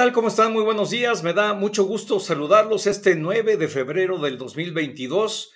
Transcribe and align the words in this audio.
Hola, 0.00 0.06
¿qué 0.06 0.12
tal? 0.12 0.14
¿Cómo 0.14 0.28
están? 0.28 0.52
Muy 0.54 0.62
buenos 0.62 0.88
días. 0.88 1.22
Me 1.22 1.34
da 1.34 1.52
mucho 1.52 1.84
gusto 1.84 2.20
saludarlos 2.20 2.86
este 2.86 3.16
9 3.16 3.58
de 3.58 3.68
febrero 3.68 4.16
del 4.16 4.38
2022. 4.38 5.52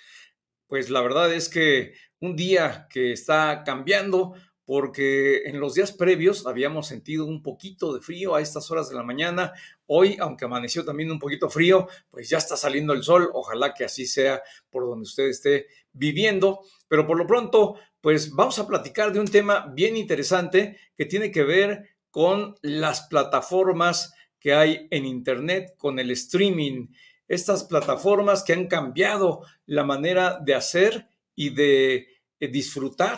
Pues 0.67 0.91
la 0.91 1.01
verdad 1.01 1.33
es 1.33 1.49
que 1.49 1.95
un 2.19 2.35
día 2.35 2.85
que 2.91 3.11
está 3.11 3.63
cambiando 3.65 4.35
porque 4.63 5.45
en 5.45 5.59
los 5.59 5.73
días 5.73 5.93
previos 5.93 6.45
habíamos 6.45 6.85
sentido 6.85 7.25
un 7.25 7.41
poquito 7.41 7.91
de 7.91 8.01
frío 8.01 8.35
a 8.35 8.41
estas 8.41 8.69
horas 8.69 8.87
de 8.87 8.95
la 8.95 9.01
mañana. 9.01 9.51
Hoy, 9.87 10.15
aunque 10.19 10.45
amaneció 10.45 10.85
también 10.85 11.09
un 11.09 11.17
poquito 11.17 11.49
frío, 11.49 11.87
pues 12.11 12.29
ya 12.29 12.37
está 12.37 12.55
saliendo 12.55 12.93
el 12.93 13.01
sol. 13.01 13.31
Ojalá 13.33 13.73
que 13.73 13.85
así 13.85 14.05
sea 14.05 14.43
por 14.69 14.85
donde 14.85 15.05
usted 15.05 15.23
esté 15.23 15.65
viviendo. 15.91 16.59
Pero 16.87 17.07
por 17.07 17.17
lo 17.17 17.25
pronto, 17.25 17.79
pues 17.99 18.29
vamos 18.31 18.59
a 18.59 18.67
platicar 18.67 19.11
de 19.11 19.21
un 19.21 19.27
tema 19.27 19.71
bien 19.73 19.97
interesante 19.97 20.77
que 20.95 21.05
tiene 21.05 21.31
que 21.31 21.43
ver 21.43 21.95
con 22.11 22.55
las 22.61 23.07
plataformas 23.07 24.13
que 24.45 24.53
hay 24.53 24.87
en 24.91 25.05
Internet, 25.07 25.73
con 25.75 25.97
el 25.97 26.11
streaming. 26.11 26.89
Estas 27.27 27.63
plataformas 27.63 28.43
que 28.43 28.53
han 28.53 28.67
cambiado 28.67 29.41
la 29.65 29.83
manera 29.83 30.37
de 30.39 30.53
hacer 30.53 31.07
y 31.33 31.49
de 31.49 32.09
eh, 32.39 32.47
disfrutar 32.49 33.17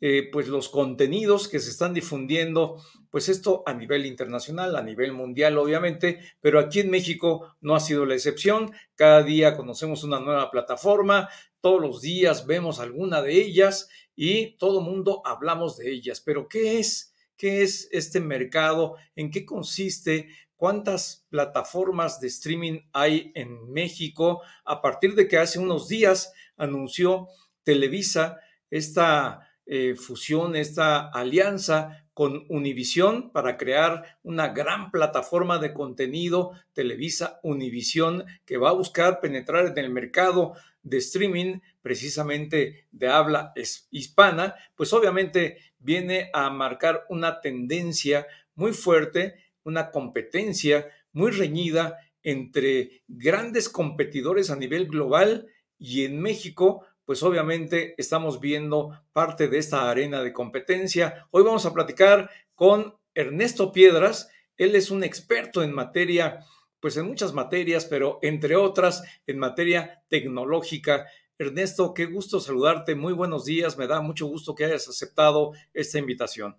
eh, 0.00 0.30
pues 0.32 0.48
los 0.48 0.70
contenidos 0.70 1.46
que 1.48 1.60
se 1.60 1.68
están 1.68 1.92
difundiendo, 1.92 2.82
pues 3.10 3.28
esto 3.28 3.62
a 3.66 3.74
nivel 3.74 4.06
internacional, 4.06 4.74
a 4.74 4.82
nivel 4.82 5.12
mundial 5.12 5.58
obviamente, 5.58 6.20
pero 6.40 6.58
aquí 6.58 6.80
en 6.80 6.90
México 6.90 7.54
no 7.60 7.74
ha 7.74 7.80
sido 7.80 8.06
la 8.06 8.14
excepción. 8.14 8.72
Cada 8.94 9.22
día 9.22 9.58
conocemos 9.58 10.04
una 10.04 10.20
nueva 10.20 10.50
plataforma, 10.50 11.28
todos 11.60 11.82
los 11.82 12.00
días 12.00 12.46
vemos 12.46 12.80
alguna 12.80 13.20
de 13.20 13.34
ellas 13.34 13.90
y 14.16 14.56
todo 14.56 14.80
mundo 14.80 15.20
hablamos 15.26 15.76
de 15.76 15.92
ellas. 15.92 16.22
Pero 16.22 16.48
¿qué 16.48 16.78
es? 16.78 17.12
¿Qué 17.42 17.62
es 17.62 17.88
este 17.90 18.20
mercado? 18.20 18.94
¿En 19.16 19.30
qué 19.30 19.44
consiste? 19.44 20.28
¿Cuántas 20.62 21.26
plataformas 21.28 22.20
de 22.20 22.28
streaming 22.28 22.82
hay 22.92 23.32
en 23.34 23.72
México? 23.72 24.42
A 24.64 24.80
partir 24.80 25.16
de 25.16 25.26
que 25.26 25.36
hace 25.36 25.58
unos 25.58 25.88
días 25.88 26.32
anunció 26.56 27.26
Televisa 27.64 28.38
esta 28.70 29.50
eh, 29.66 29.96
fusión, 29.96 30.54
esta 30.54 31.08
alianza 31.08 32.06
con 32.14 32.46
Univisión 32.48 33.32
para 33.32 33.56
crear 33.56 34.20
una 34.22 34.50
gran 34.50 34.92
plataforma 34.92 35.58
de 35.58 35.74
contenido, 35.74 36.52
Televisa 36.74 37.40
Univisión, 37.42 38.24
que 38.44 38.56
va 38.56 38.68
a 38.68 38.74
buscar 38.74 39.20
penetrar 39.20 39.66
en 39.66 39.78
el 39.78 39.90
mercado 39.90 40.54
de 40.84 40.98
streaming 40.98 41.58
precisamente 41.80 42.86
de 42.92 43.08
habla 43.08 43.52
hispana, 43.90 44.54
pues 44.76 44.92
obviamente 44.92 45.58
viene 45.80 46.30
a 46.32 46.50
marcar 46.50 47.04
una 47.08 47.40
tendencia 47.40 48.28
muy 48.54 48.72
fuerte, 48.72 49.42
una 49.64 49.90
competencia 49.90 50.88
muy 51.12 51.30
reñida 51.30 51.98
entre 52.22 53.02
grandes 53.08 53.68
competidores 53.68 54.50
a 54.50 54.56
nivel 54.56 54.86
global 54.86 55.48
y 55.78 56.04
en 56.04 56.20
México 56.20 56.86
pues 57.04 57.22
obviamente 57.22 57.94
estamos 57.98 58.40
viendo 58.40 58.98
parte 59.12 59.48
de 59.48 59.58
esta 59.58 59.90
arena 59.90 60.22
de 60.22 60.32
competencia. 60.32 61.26
Hoy 61.30 61.42
vamos 61.42 61.66
a 61.66 61.74
platicar 61.74 62.30
con 62.54 62.94
Ernesto 63.14 63.72
Piedras. 63.72 64.30
Él 64.56 64.74
es 64.76 64.90
un 64.90 65.02
experto 65.02 65.62
en 65.62 65.74
materia, 65.74 66.44
pues 66.80 66.96
en 66.96 67.06
muchas 67.06 67.32
materias, 67.32 67.86
pero 67.86 68.18
entre 68.22 68.56
otras 68.56 69.02
en 69.26 69.38
materia 69.38 70.02
tecnológica. 70.08 71.06
Ernesto, 71.38 71.92
qué 71.92 72.06
gusto 72.06 72.38
saludarte. 72.38 72.94
Muy 72.94 73.12
buenos 73.12 73.44
días. 73.44 73.76
Me 73.76 73.88
da 73.88 74.00
mucho 74.00 74.26
gusto 74.26 74.54
que 74.54 74.64
hayas 74.64 74.88
aceptado 74.88 75.52
esta 75.74 75.98
invitación. 75.98 76.56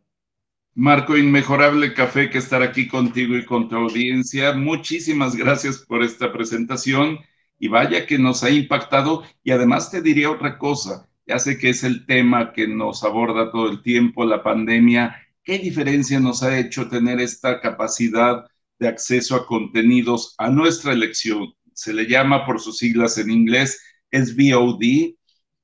Marco, 0.76 1.16
inmejorable 1.16 1.94
café 1.94 2.32
que 2.32 2.40
estar 2.40 2.64
aquí 2.64 2.88
contigo 2.88 3.38
y 3.38 3.46
con 3.46 3.70
tu 3.70 3.76
audiencia. 3.76 4.54
Muchísimas 4.54 5.36
gracias 5.36 5.78
por 5.78 6.02
esta 6.04 6.34
presentación 6.34 7.20
y 7.60 7.68
vaya 7.68 8.08
que 8.08 8.18
nos 8.18 8.44
ha 8.44 8.50
impactado 8.50 9.24
y 9.44 9.52
además 9.52 9.92
te 9.92 10.02
diría 10.02 10.32
otra 10.32 10.58
cosa, 10.58 11.08
ya 11.28 11.38
sé 11.38 11.60
que 11.60 11.70
es 11.70 11.84
el 11.84 12.08
tema 12.08 12.54
que 12.54 12.68
nos 12.68 13.04
aborda 13.04 13.52
todo 13.52 13.70
el 13.70 13.84
tiempo, 13.84 14.26
la 14.26 14.42
pandemia, 14.42 15.16
¿qué 15.44 15.60
diferencia 15.60 16.20
nos 16.20 16.42
ha 16.42 16.58
hecho 16.58 16.90
tener 16.90 17.22
esta 17.22 17.62
capacidad 17.62 18.46
de 18.80 18.88
acceso 18.88 19.36
a 19.36 19.46
contenidos 19.46 20.34
a 20.40 20.50
nuestra 20.50 20.94
elección? 20.94 21.54
Se 21.74 21.94
le 21.94 22.08
llama 22.08 22.48
por 22.48 22.60
sus 22.60 22.80
siglas 22.80 23.20
en 23.20 23.30
inglés, 23.30 23.80
es 24.10 24.36
VOD, 24.36 25.14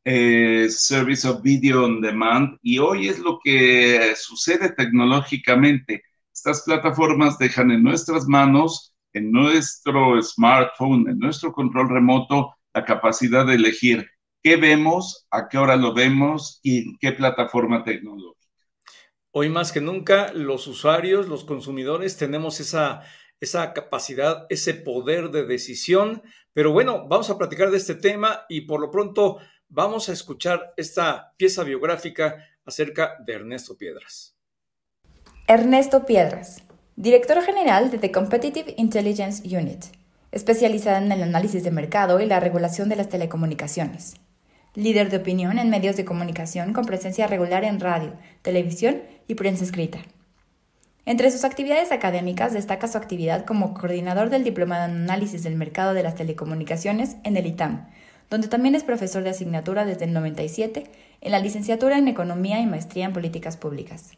eh, 0.04 0.68
Service 0.70 1.28
of 1.28 1.42
Video 1.42 1.86
on 1.86 2.02
Demand, 2.02 2.58
y 2.62 2.80
hoy 2.80 3.08
es 3.10 3.20
lo 3.20 3.40
que 3.44 4.14
sucede 4.16 4.72
tecnológicamente. 4.72 6.04
Estas 6.34 6.64
plataformas 6.64 7.38
dejan 7.38 7.72
en 7.72 7.84
nuestras 7.84 8.28
manos 8.28 8.90
en 9.14 9.32
nuestro 9.32 10.22
smartphone, 10.22 11.10
en 11.10 11.20
nuestro 11.20 11.52
control 11.52 11.90
remoto, 11.90 12.56
la 12.74 12.86
capacidad 12.86 13.46
de 13.46 13.56
elegir 13.56 14.08
qué 14.44 14.56
vemos, 14.56 15.28
a 15.32 15.50
qué 15.50 15.58
hora 15.58 15.76
lo 15.76 15.94
vemos 15.94 16.60
y 16.64 16.90
en 16.90 16.98
qué 17.00 17.12
plataforma 17.12 17.84
tecnológica. 17.84 18.40
Hoy 19.32 19.50
más 19.50 19.72
que 19.72 19.82
nunca, 19.82 20.32
los 20.34 20.68
usuarios, 20.68 21.28
los 21.28 21.44
consumidores, 21.44 22.18
tenemos 22.18 22.60
esa, 22.60 23.02
esa 23.40 23.74
capacidad, 23.74 24.46
ese 24.50 24.74
poder 24.74 25.30
de 25.30 25.46
decisión. 25.46 26.24
Pero 26.54 26.72
bueno, 26.72 27.08
vamos 27.08 27.30
a 27.30 27.38
platicar 27.38 27.70
de 27.70 27.78
este 27.78 27.96
tema 27.96 28.42
y 28.50 28.62
por 28.62 28.80
lo 28.80 28.90
pronto 28.90 29.38
vamos 29.70 30.10
a 30.10 30.14
escuchar 30.14 30.74
esta 30.76 31.34
pieza 31.38 31.64
biográfica 31.64 32.44
acerca 32.66 33.16
de 33.26 33.34
Ernesto 33.34 33.78
Piedras. 33.78 34.36
Ernesto 35.48 36.06
Piedras 36.06 36.64
Director 36.96 37.42
General 37.42 37.90
de 37.92 37.98
The 37.98 38.12
Competitive 38.12 38.74
Intelligence 38.78 39.42
Unit, 39.58 39.86
especializada 40.32 40.98
en 40.98 41.12
el 41.12 41.24
análisis 41.24 41.64
de 41.64 41.72
mercado 41.72 42.20
y 42.20 42.26
la 42.26 42.42
regulación 42.42 42.90
de 42.90 42.98
las 42.98 43.08
telecomunicaciones. 43.08 44.16
Líder 44.76 45.10
de 45.10 45.18
opinión 45.18 45.60
en 45.60 45.70
medios 45.70 45.96
de 45.96 46.04
comunicación 46.04 46.74
con 46.74 46.86
presencia 46.86 47.26
regular 47.26 47.64
en 47.64 47.80
radio, 47.80 48.14
televisión 48.42 49.02
y 49.28 49.36
prensa 49.36 49.64
escrita. 49.64 50.00
Entre 51.06 51.32
sus 51.32 51.46
actividades 51.46 51.92
académicas 51.92 52.54
destaca 52.54 52.88
su 52.88 52.98
actividad 52.98 53.46
como 53.46 53.74
coordinador 53.74 54.30
del 54.30 54.44
Diplomado 54.44 54.86
en 54.86 55.04
Análisis 55.04 55.42
del 55.44 55.56
Mercado 55.56 55.94
de 55.94 56.04
las 56.04 56.16
Telecomunicaciones 56.16 57.16
en 57.24 57.38
el 57.38 57.48
ITAM, 57.48 57.88
donde 58.30 58.48
también 58.48 58.76
es 58.76 58.84
profesor 58.84 59.24
de 59.24 59.32
asignatura 59.32 59.86
desde 59.86 60.06
el 60.06 60.14
97 60.14 60.84
en 61.22 61.32
la 61.32 61.40
licenciatura 61.40 61.98
en 61.98 62.08
Economía 62.08 62.60
y 62.62 62.66
Maestría 62.66 63.06
en 63.06 63.14
Políticas 63.14 63.58
Públicas 63.58 64.18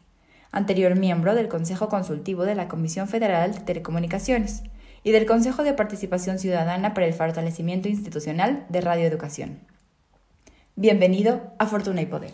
anterior 0.52 0.94
miembro 0.96 1.34
del 1.34 1.48
Consejo 1.48 1.88
Consultivo 1.88 2.44
de 2.44 2.54
la 2.54 2.68
Comisión 2.68 3.08
Federal 3.08 3.54
de 3.54 3.60
Telecomunicaciones 3.60 4.62
y 5.02 5.10
del 5.10 5.26
Consejo 5.26 5.64
de 5.64 5.72
Participación 5.72 6.38
Ciudadana 6.38 6.94
para 6.94 7.06
el 7.06 7.14
Fortalecimiento 7.14 7.88
Institucional 7.88 8.66
de 8.68 8.82
Radioeducación. 8.82 9.60
Bienvenido 10.76 11.54
a 11.58 11.66
Fortuna 11.66 12.02
y 12.02 12.06
Poder. 12.06 12.32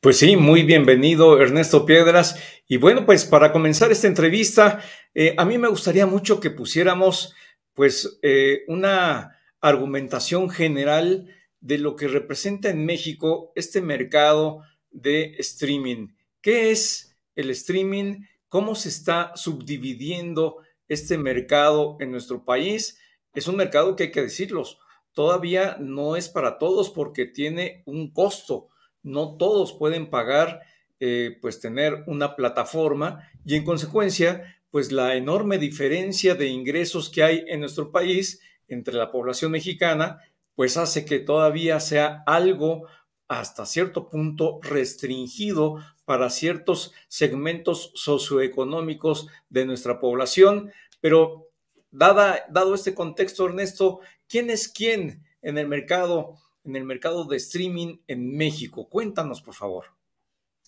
Pues 0.00 0.18
sí, 0.18 0.36
muy 0.36 0.64
bienvenido 0.64 1.40
Ernesto 1.40 1.86
Piedras. 1.86 2.36
Y 2.66 2.78
bueno, 2.78 3.06
pues 3.06 3.24
para 3.24 3.52
comenzar 3.52 3.92
esta 3.92 4.08
entrevista, 4.08 4.80
eh, 5.14 5.34
a 5.36 5.44
mí 5.44 5.58
me 5.58 5.68
gustaría 5.68 6.06
mucho 6.06 6.40
que 6.40 6.50
pusiéramos 6.50 7.34
pues 7.74 8.18
eh, 8.22 8.62
una 8.68 9.38
argumentación 9.62 10.50
general 10.50 11.34
de 11.60 11.78
lo 11.78 11.96
que 11.96 12.08
representa 12.08 12.68
en 12.68 12.84
México 12.84 13.52
este 13.54 13.80
mercado 13.80 14.62
de 14.90 15.36
streaming. 15.38 16.08
¿Qué 16.42 16.72
es 16.72 17.16
el 17.36 17.48
streaming? 17.50 18.24
¿Cómo 18.48 18.74
se 18.74 18.90
está 18.90 19.32
subdividiendo 19.36 20.58
este 20.88 21.16
mercado 21.16 21.96
en 22.00 22.10
nuestro 22.10 22.44
país? 22.44 22.98
Es 23.32 23.46
un 23.46 23.56
mercado 23.56 23.96
que 23.96 24.04
hay 24.04 24.10
que 24.10 24.22
decirlos, 24.22 24.78
todavía 25.12 25.76
no 25.80 26.16
es 26.16 26.28
para 26.28 26.58
todos 26.58 26.90
porque 26.90 27.24
tiene 27.24 27.82
un 27.86 28.12
costo. 28.12 28.68
No 29.02 29.36
todos 29.36 29.72
pueden 29.72 30.10
pagar, 30.10 30.60
eh, 31.00 31.38
pues 31.40 31.60
tener 31.60 32.04
una 32.06 32.36
plataforma 32.36 33.28
y 33.44 33.54
en 33.56 33.64
consecuencia, 33.64 34.60
pues 34.70 34.90
la 34.90 35.16
enorme 35.16 35.58
diferencia 35.58 36.34
de 36.34 36.48
ingresos 36.48 37.10
que 37.10 37.22
hay 37.22 37.44
en 37.48 37.60
nuestro 37.60 37.92
país 37.92 38.40
entre 38.74 38.94
la 38.94 39.10
población 39.10 39.52
mexicana, 39.52 40.20
pues 40.54 40.76
hace 40.76 41.04
que 41.04 41.18
todavía 41.18 41.80
sea 41.80 42.22
algo 42.26 42.86
hasta 43.28 43.64
cierto 43.64 44.10
punto 44.10 44.60
restringido 44.62 45.82
para 46.04 46.28
ciertos 46.30 46.92
segmentos 47.08 47.92
socioeconómicos 47.94 49.28
de 49.48 49.64
nuestra 49.64 50.00
población. 50.00 50.70
Pero 51.00 51.48
dada, 51.90 52.44
dado 52.50 52.74
este 52.74 52.94
contexto, 52.94 53.46
Ernesto, 53.46 54.00
¿quién 54.28 54.50
es 54.50 54.68
quién 54.68 55.24
en 55.40 55.58
el 55.58 55.68
mercado, 55.68 56.36
en 56.64 56.76
el 56.76 56.84
mercado 56.84 57.24
de 57.24 57.38
streaming 57.38 57.98
en 58.06 58.36
México? 58.36 58.88
Cuéntanos, 58.88 59.40
por 59.40 59.54
favor. 59.54 59.86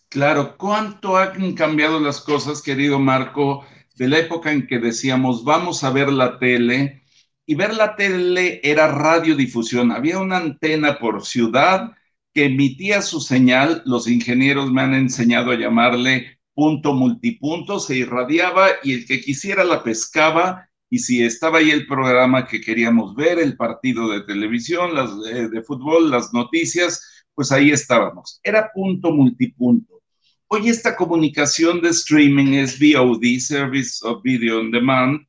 Claro, 0.09 0.57
¿cuánto 0.57 1.17
han 1.17 1.55
cambiado 1.55 1.99
las 2.01 2.21
cosas, 2.21 2.63
querido 2.63 2.99
Marco, 2.99 3.67
de 3.97 4.09
la 4.09 4.19
época 4.19 4.53
en 4.53 4.67
que 4.67 4.79
decíamos, 4.79 5.45
vamos 5.45 5.85
a 5.85 5.91
ver 5.91 6.13
la 6.13 6.39
tele? 6.39 7.04
Y 7.47 7.55
ver 7.55 7.75
la 7.75 7.97
tele 7.97 8.61
era 8.63 8.89
radiodifusión. 8.89 9.93
Había 9.93 10.19
una 10.19 10.39
antena 10.39 10.99
por 10.99 11.25
ciudad 11.25 11.93
que 12.33 12.47
emitía 12.47 13.01
su 13.01 13.21
señal, 13.21 13.83
los 13.87 14.09
ingenieros 14.09 14.73
me 14.73 14.83
han 14.83 14.95
enseñado 14.95 15.53
a 15.53 15.57
llamarle 15.57 16.41
punto 16.55 16.95
multipunto, 16.95 17.79
se 17.79 17.97
irradiaba 17.97 18.69
y 18.83 18.95
el 18.95 19.07
que 19.07 19.21
quisiera 19.21 19.65
la 19.65 19.83
pescaba 19.83 20.69
y 20.91 20.99
si 20.99 21.23
estaba 21.23 21.59
ahí 21.59 21.71
el 21.71 21.87
programa 21.87 22.47
que 22.47 22.61
queríamos 22.61 23.15
ver, 23.15 23.39
el 23.39 23.57
partido 23.57 24.09
de 24.11 24.23
televisión, 24.23 24.95
las 24.95 25.11
eh, 25.29 25.49
de 25.49 25.63
fútbol, 25.63 26.11
las 26.11 26.33
noticias, 26.33 27.25
pues 27.35 27.51
ahí 27.51 27.71
estábamos. 27.71 28.41
Era 28.43 28.71
punto 28.73 29.11
multipunto. 29.11 30.03
Hoy 30.47 30.69
esta 30.69 30.95
comunicación 30.95 31.81
de 31.81 31.89
streaming 31.89 32.55
es 32.55 32.79
VOD, 32.79 33.41
Service 33.41 34.07
of 34.07 34.23
Video 34.23 34.61
on 34.61 34.71
Demand, 34.71 35.27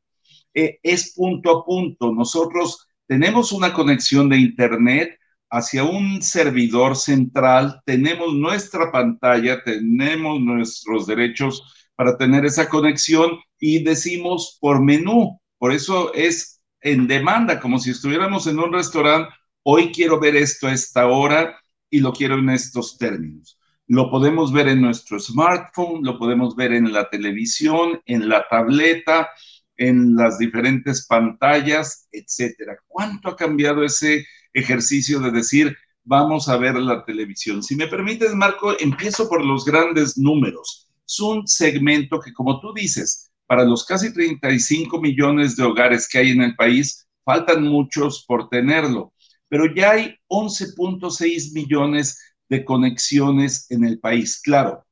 eh, 0.56 0.80
es 0.82 1.14
punto 1.14 1.52
a 1.52 1.66
punto. 1.66 2.12
Nosotros 2.14 2.88
tenemos 3.08 3.52
una 3.52 3.74
conexión 3.74 4.30
de 4.30 4.38
Internet 4.38 5.20
hacia 5.52 5.84
un 5.84 6.22
servidor 6.22 6.96
central, 6.96 7.82
tenemos 7.86 8.34
nuestra 8.34 8.92
pantalla, 8.92 9.64
tenemos 9.64 10.42
nuestros 10.42 11.06
derechos 11.06 11.64
para 11.96 12.18
tener 12.18 12.46
esa 12.46 12.68
conexión 12.68 13.40
y 13.60 13.84
decimos 13.84 14.58
por 14.60 14.82
menú. 14.82 15.40
Por 15.58 15.72
eso 15.72 16.14
es 16.14 16.62
en 16.82 17.08
demanda, 17.08 17.60
como 17.60 17.80
si 17.80 17.92
estuviéramos 17.92 18.48
en 18.48 18.60
un 18.60 18.74
restaurante, 18.74 19.34
hoy 19.64 19.92
quiero 19.92 20.20
ver 20.20 20.36
esto 20.36 20.68
a 20.68 20.74
esta 20.74 21.08
hora 21.08 21.60
y 21.90 22.00
lo 22.00 22.14
quiero 22.14 22.38
en 22.38 22.50
estos 22.50 22.98
términos. 22.98 23.58
Lo 23.88 24.10
podemos 24.10 24.52
ver 24.52 24.68
en 24.68 24.82
nuestro 24.82 25.20
smartphone, 25.20 26.04
lo 26.04 26.18
podemos 26.18 26.56
ver 26.56 26.74
en 26.74 26.92
la 26.92 27.10
televisión, 27.10 28.02
en 28.06 28.28
la 28.28 28.46
tableta, 28.50 29.30
en 29.78 30.16
las 30.16 30.38
diferentes 30.38 31.06
pantallas, 31.08 32.08
etcétera. 32.12 32.78
¿Cuánto 32.88 33.30
ha 33.30 33.36
cambiado 33.36 33.84
ese 33.84 34.26
ejercicio 34.54 35.20
de 35.20 35.32
decir, 35.32 35.76
vamos 36.04 36.48
a 36.48 36.58
ver 36.58 36.76
la 36.76 37.04
televisión? 37.04 37.62
Si 37.64 37.76
me 37.76 37.88
permites, 37.88 38.34
Marco, 38.34 38.76
empiezo 38.80 39.28
por 39.28 39.44
los 39.44 39.66
grandes 39.66 40.18
números. 40.18 40.90
Es 41.08 41.20
un 41.20 41.48
segmento 41.48 42.20
que, 42.20 42.34
como 42.34 42.60
tú 42.60 42.74
dices, 42.74 43.32
para 43.48 43.64
los 43.64 43.86
casi 43.86 44.14
35 44.14 45.00
millones 45.00 45.56
de 45.56 45.64
hogares 45.64 46.08
que 46.10 46.20
hay 46.20 46.32
en 46.32 46.42
el 46.42 46.56
país, 46.56 47.08
faltan 47.24 47.64
muchos 47.64 48.26
por 48.28 48.50
tenerlo, 48.50 49.14
pero 49.48 49.74
ya 49.74 49.92
hay 49.92 50.16
11.6 50.28 51.54
millones 51.54 52.20
de 52.50 52.64
conexiones 52.64 53.70
en 53.72 53.84
el 53.84 54.00
país. 54.00 54.42
Claro, 54.42 54.86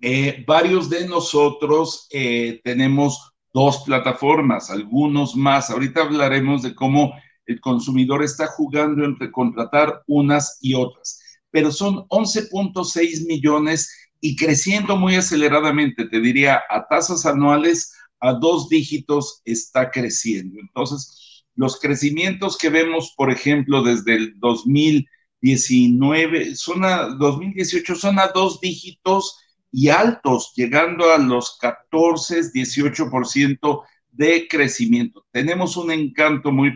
eh, 0.00 0.44
varios 0.46 0.90
de 0.90 1.06
nosotros 1.08 2.06
eh, 2.10 2.60
tenemos 2.64 3.32
dos 3.56 3.84
plataformas, 3.86 4.68
algunos 4.68 5.34
más. 5.34 5.70
Ahorita 5.70 6.02
hablaremos 6.02 6.62
de 6.62 6.74
cómo 6.74 7.14
el 7.46 7.58
consumidor 7.58 8.22
está 8.22 8.48
jugando 8.48 9.02
entre 9.02 9.32
contratar 9.32 10.02
unas 10.06 10.58
y 10.60 10.74
otras, 10.74 11.22
pero 11.50 11.72
son 11.72 12.06
11.6 12.10 13.26
millones 13.26 14.10
y 14.20 14.36
creciendo 14.36 14.98
muy 14.98 15.14
aceleradamente, 15.14 16.04
te 16.04 16.20
diría, 16.20 16.64
a 16.68 16.86
tasas 16.86 17.24
anuales 17.24 17.94
a 18.20 18.34
dos 18.34 18.68
dígitos 18.68 19.40
está 19.46 19.90
creciendo. 19.90 20.60
Entonces, 20.60 21.46
los 21.54 21.80
crecimientos 21.80 22.58
que 22.58 22.68
vemos, 22.68 23.14
por 23.16 23.30
ejemplo, 23.30 23.82
desde 23.82 24.16
el 24.16 24.38
2019, 24.38 26.56
son 26.56 26.84
a 26.84 27.06
2018, 27.06 27.94
son 27.94 28.18
a 28.18 28.26
dos 28.34 28.60
dígitos 28.60 29.38
y 29.70 29.88
altos, 29.88 30.52
llegando 30.56 31.12
a 31.12 31.18
los 31.18 31.58
14, 31.60 32.52
18% 32.52 33.82
de 34.10 34.48
crecimiento. 34.48 35.26
Tenemos 35.30 35.76
un 35.76 35.90
encanto 35.90 36.50
muy 36.50 36.74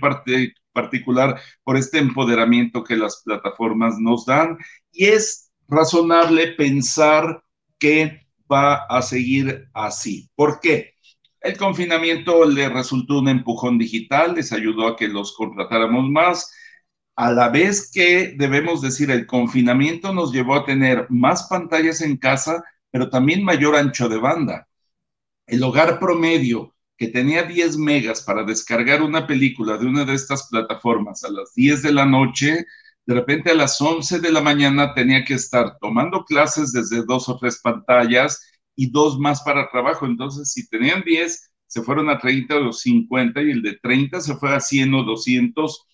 particular 0.72 1.40
por 1.64 1.76
este 1.76 1.98
empoderamiento 1.98 2.84
que 2.84 2.96
las 2.96 3.22
plataformas 3.24 3.98
nos 3.98 4.26
dan 4.26 4.58
y 4.92 5.06
es 5.06 5.50
razonable 5.68 6.48
pensar 6.52 7.42
que 7.78 8.26
va 8.50 8.86
a 8.86 9.00
seguir 9.02 9.68
así. 9.72 10.28
¿Por 10.34 10.60
qué? 10.60 10.94
El 11.40 11.56
confinamiento 11.56 12.44
le 12.44 12.68
resultó 12.68 13.20
un 13.20 13.28
empujón 13.28 13.78
digital, 13.78 14.34
les 14.34 14.52
ayudó 14.52 14.88
a 14.88 14.96
que 14.96 15.08
los 15.08 15.34
contratáramos 15.34 16.10
más, 16.10 16.52
a 17.16 17.32
la 17.32 17.48
vez 17.48 17.90
que 17.92 18.34
debemos 18.36 18.82
decir, 18.82 19.10
el 19.10 19.26
confinamiento 19.26 20.12
nos 20.12 20.32
llevó 20.32 20.54
a 20.54 20.64
tener 20.64 21.06
más 21.08 21.48
pantallas 21.48 22.00
en 22.02 22.16
casa, 22.16 22.62
pero 22.90 23.10
también 23.10 23.44
mayor 23.44 23.76
ancho 23.76 24.08
de 24.08 24.18
banda. 24.18 24.68
El 25.46 25.62
hogar 25.62 25.98
promedio 25.98 26.74
que 26.96 27.08
tenía 27.08 27.44
10 27.44 27.78
megas 27.78 28.22
para 28.22 28.44
descargar 28.44 29.02
una 29.02 29.26
película 29.26 29.78
de 29.78 29.86
una 29.86 30.04
de 30.04 30.14
estas 30.14 30.48
plataformas 30.48 31.24
a 31.24 31.30
las 31.30 31.54
10 31.54 31.82
de 31.82 31.92
la 31.92 32.04
noche, 32.04 32.66
de 33.06 33.14
repente 33.14 33.50
a 33.50 33.54
las 33.54 33.80
11 33.80 34.20
de 34.20 34.30
la 34.30 34.42
mañana 34.42 34.92
tenía 34.94 35.24
que 35.24 35.34
estar 35.34 35.78
tomando 35.80 36.24
clases 36.24 36.72
desde 36.72 37.04
dos 37.04 37.28
o 37.28 37.38
tres 37.38 37.58
pantallas 37.62 38.40
y 38.76 38.90
dos 38.90 39.18
más 39.18 39.42
para 39.42 39.70
trabajo. 39.70 40.06
Entonces, 40.06 40.52
si 40.52 40.68
tenían 40.68 41.02
10, 41.02 41.50
se 41.66 41.82
fueron 41.82 42.10
a 42.10 42.18
30 42.18 42.56
o 42.56 42.72
50 42.72 43.42
y 43.42 43.50
el 43.50 43.62
de 43.62 43.78
30 43.82 44.20
se 44.20 44.36
fue 44.36 44.54
a 44.54 44.60
100 44.60 44.94
o 44.94 45.02
200 45.04 45.86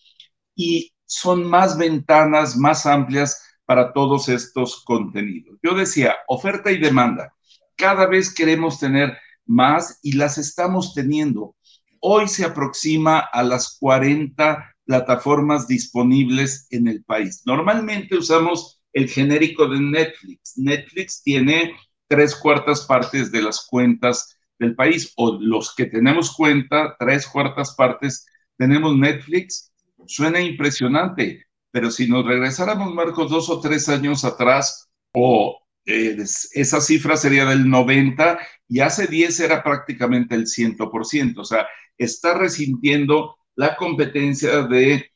y 0.57 0.93
son 1.05 1.45
más 1.45 1.79
ventanas 1.79 2.57
más 2.57 2.85
amplias 2.87 3.41
para 3.67 3.93
todos 3.93 4.29
estos 4.29 4.83
contenidos. 4.85 5.59
Yo 5.63 5.75
decía, 5.75 6.17
oferta 6.29 6.73
y 6.73 6.79
demanda. 6.79 7.35
Cada 7.77 8.07
vez 8.07 8.33
queremos 8.33 8.79
tener 8.81 9.19
más 9.45 9.99
y 10.03 10.13
las 10.13 10.39
estamos 10.39 10.95
teniendo. 10.95 11.55
Hoy 12.01 12.29
se 12.29 12.45
aproxima 12.45 13.19
a 13.19 13.43
las 13.43 13.77
40 13.79 14.77
plataformas 14.85 15.67
disponibles 15.67 16.69
en 16.71 16.87
el 16.89 17.05
país. 17.05 17.43
Normalmente 17.45 18.17
usamos 18.17 18.81
el 18.93 19.09
genérico 19.09 19.69
de 19.69 19.81
Netflix. 19.81 20.57
Netflix 20.57 21.23
tiene 21.23 21.77
tres 22.09 22.35
cuartas 22.37 22.87
partes 22.87 23.33
de 23.33 23.43
las 23.43 23.67
cuentas 23.67 24.39
del 24.59 24.75
país 24.75 25.13
o 25.17 25.39
los 25.41 25.75
que 25.75 25.87
tenemos 25.87 26.35
cuenta, 26.35 26.97
tres 26.99 27.27
cuartas 27.27 27.75
partes 27.75 28.27
tenemos 28.57 28.97
Netflix. 28.97 29.73
Suena 30.07 30.41
impresionante, 30.41 31.45
pero 31.77 31.91
si 31.91 32.09
nos 32.09 32.25
regresáramos, 32.25 32.95
Marcos, 32.95 33.31
dos 33.31 33.51
o 33.51 33.61
tres 33.61 33.87
años 33.91 34.25
atrás, 34.25 34.89
o 35.13 35.61
eh, 35.85 36.17
esa 36.55 36.81
cifra 36.81 37.19
sería 37.19 37.45
del 37.45 37.69
90 37.69 38.39
y 38.67 38.81
hace 38.81 39.07
10 39.07 39.41
era 39.41 39.63
prácticamente 39.63 40.35
el 40.35 40.47
100%. 40.47 41.37
O 41.37 41.45
sea, 41.45 41.67
está 41.99 42.33
resintiendo 42.33 43.37
la 43.57 43.77
competencia 43.77 44.63
de 44.63 45.13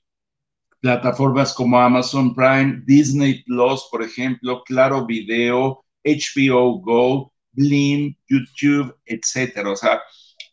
plataformas 0.80 1.54
como 1.54 1.80
Amazon 1.80 2.34
Prime, 2.34 2.82
Disney 2.84 3.42
Plus, 3.44 3.88
por 3.90 4.02
ejemplo, 4.02 4.62
Claro 4.64 5.06
Video, 5.06 5.82
HBO 6.04 6.78
Go, 6.82 7.32
Blim, 7.52 8.14
YouTube, 8.28 8.94
etcétera. 9.06 9.70
O 9.70 9.76
sea, 9.76 10.02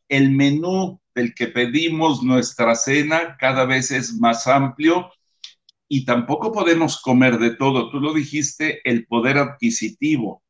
el 0.07 0.31
menú 0.31 1.01
del 1.13 1.35
que 1.35 1.47
pedimos 1.47 2.23
nuestra 2.23 2.75
cena 2.75 3.35
cada 3.37 3.65
vez 3.65 3.91
es 3.91 4.13
más 4.13 4.47
amplio 4.47 5.11
y 5.87 6.05
tampoco 6.05 6.51
podemos 6.51 7.01
comer 7.01 7.39
de 7.39 7.55
todo. 7.55 7.89
Tú 7.89 7.99
lo 7.99 8.13
dijiste, 8.13 8.81
el 8.83 9.05
poder 9.05 9.37
adquisitivo. 9.37 10.43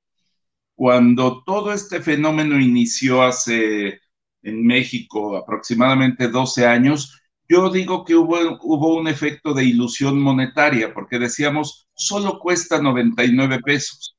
Cuando 0.76 1.44
todo 1.44 1.74
este 1.74 2.02
fenómeno 2.02 2.60
inició 2.60 3.24
hace 3.24 4.00
en 4.44 4.66
México 4.66 5.38
aproximadamente 5.38 6.28
12 6.30 6.66
años, 6.66 7.22
yo 7.50 7.70
digo 7.70 8.04
que 8.04 8.16
hubo, 8.16 8.96
un 8.96 9.08
efecto 9.08 9.54
de 9.54 9.64
ilusión 9.66 10.20
monetaria, 10.20 10.94
porque 10.94 11.18
decíamos, 11.18 11.88
solo 11.96 12.40
cuesta 12.40 12.82
99 12.82 13.60
pesos. 13.62 14.18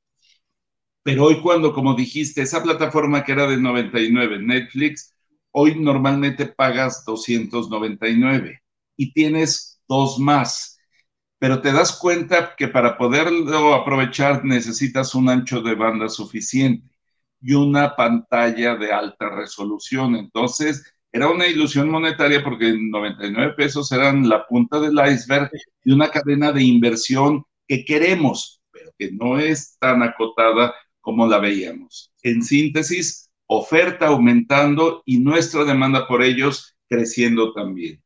Pero 1.03 1.25
hoy 1.25 1.41
cuando, 1.43 1.73
como 1.73 1.95
dijiste, 1.95 2.43
esa 2.43 2.63
plataforma 2.63 3.25
que 3.25 3.33
era 3.33 3.47
de 3.47 3.57
99, 3.59 4.41
Netflix, 4.41 5.15
hoy 5.53 5.79
normalmente 5.79 6.47
pagas 6.47 7.05
299 7.05 8.63
y 8.97 9.13
tienes 9.13 9.81
dos 9.89 10.19
más 10.19 10.78
pero 11.39 11.61
te 11.61 11.73
das 11.73 11.93
cuenta 11.99 12.55
que 12.57 12.69
para 12.69 12.99
poderlo 12.99 13.75
aprovechar 13.75 14.45
necesitas 14.45 15.15
un 15.15 15.29
ancho 15.29 15.61
de 15.61 15.75
banda 15.75 16.09
suficiente 16.09 16.99
y 17.41 17.55
una 17.55 17.95
pantalla 17.95 18.77
de 18.77 18.93
alta 18.93 19.31
resolución. 19.31 20.17
Entonces, 20.17 20.83
era 21.13 21.31
una 21.31 21.47
ilusión 21.47 21.89
monetaria 21.91 22.43
porque 22.43 22.77
99 22.77 23.55
pesos 23.55 23.91
eran 23.93 24.29
la 24.29 24.47
punta 24.47 24.81
del 24.81 24.99
iceberg 25.13 25.51
de 25.85 25.95
una 25.95 26.11
cadena 26.11 26.53
de 26.53 26.63
inversión 26.63 27.45
que 27.67 27.85
queremos, 27.85 28.61
pero 28.71 28.91
que 28.99 29.13
no 29.13 29.39
es 29.39 29.77
tan 29.79 30.03
acotada 30.03 30.75
como 31.01 31.27
la 31.27 31.39
veíamos. 31.39 32.13
En 32.23 32.43
síntesis, 32.43 33.31
oferta 33.47 34.09
aumentando 34.09 35.03
y 35.07 35.19
nuestra 35.19 35.65
demanda 35.65 36.07
por 36.07 36.23
ellos 36.23 36.77
creciendo 36.89 37.53
también. 37.53 38.03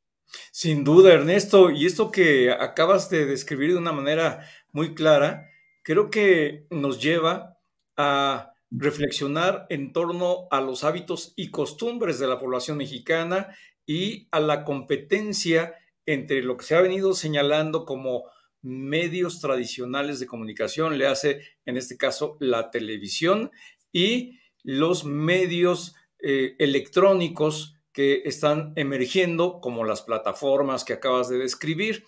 Sin 0.51 0.85
duda, 0.85 1.13
Ernesto, 1.13 1.71
y 1.71 1.87
esto 1.87 2.11
que 2.11 2.51
acabas 2.51 3.11
de 3.11 3.27
describir 3.27 3.73
de 3.73 3.79
una 3.79 3.93
manera 3.93 4.49
muy 4.73 4.95
clara, 4.95 5.49
creo 5.83 6.11
que 6.11 6.67
nos 6.71 7.01
lleva 7.03 7.59
a 7.97 8.53
reflexionar 8.71 9.67
en 9.69 9.93
torno 9.93 10.47
a 10.51 10.61
los 10.61 10.85
hábitos 10.85 11.35
y 11.37 11.51
costumbres 11.51 12.19
de 12.19 12.27
la 12.27 12.39
población 12.39 12.79
mexicana 12.79 13.55
y 13.87 14.29
a 14.31 14.41
la 14.41 14.65
competencia 14.65 15.75
entre 16.07 16.43
lo 16.43 16.57
que 16.57 16.65
se 16.65 16.75
ha 16.75 16.81
venido 16.81 17.15
señalando 17.15 17.85
como 17.85 18.25
medios 18.63 19.41
tradicionales 19.41 20.21
de 20.21 20.27
comunicación, 20.27 20.97
le 20.97 21.07
hace 21.07 21.43
en 21.67 21.77
este 21.77 21.97
caso 21.97 22.37
la 22.41 22.71
televisión 22.71 23.51
y 23.93 24.39
los 24.63 25.05
medios 25.05 25.95
eh, 26.21 26.55
electrónicos 26.59 27.77
que 27.93 28.23
están 28.25 28.73
emergiendo, 28.77 29.61
como 29.61 29.85
las 29.85 30.03
plataformas 30.03 30.85
que 30.85 30.95
acabas 30.95 31.29
de 31.29 31.39
describir, 31.39 32.05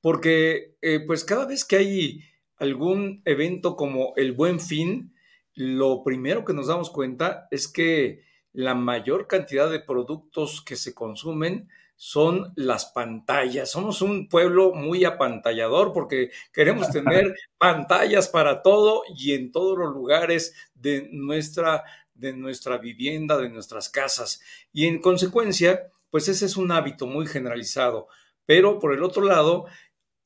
porque 0.00 0.76
eh, 0.82 1.00
pues 1.06 1.24
cada 1.24 1.46
vez 1.46 1.64
que 1.64 1.76
hay 1.76 2.24
algún 2.58 3.22
evento 3.24 3.76
como 3.76 4.12
el 4.16 4.32
Buen 4.32 4.60
Fin, 4.60 5.14
lo 5.54 6.02
primero 6.02 6.44
que 6.44 6.52
nos 6.52 6.68
damos 6.68 6.90
cuenta 6.90 7.48
es 7.50 7.68
que 7.68 8.22
la 8.52 8.74
mayor 8.74 9.26
cantidad 9.26 9.70
de 9.70 9.80
productos 9.80 10.62
que 10.62 10.76
se 10.76 10.94
consumen 10.94 11.68
son 11.96 12.52
las 12.56 12.86
pantallas. 12.86 13.70
Somos 13.70 14.02
un 14.02 14.28
pueblo 14.28 14.72
muy 14.72 15.04
apantallador 15.04 15.92
porque 15.92 16.30
queremos 16.52 16.90
tener 16.92 17.34
pantallas 17.58 18.28
para 18.28 18.62
todo 18.62 19.02
y 19.14 19.32
en 19.32 19.50
todos 19.50 19.78
los 19.78 19.92
lugares 19.92 20.54
de 20.74 21.08
nuestra, 21.10 21.84
de 22.18 22.32
nuestra 22.32 22.78
vivienda, 22.78 23.38
de 23.38 23.48
nuestras 23.48 23.88
casas. 23.88 24.40
Y 24.72 24.86
en 24.86 25.00
consecuencia, 25.00 25.90
pues 26.10 26.28
ese 26.28 26.46
es 26.46 26.56
un 26.56 26.72
hábito 26.72 27.06
muy 27.06 27.26
generalizado. 27.26 28.08
Pero 28.44 28.78
por 28.78 28.92
el 28.94 29.02
otro 29.02 29.24
lado, 29.24 29.66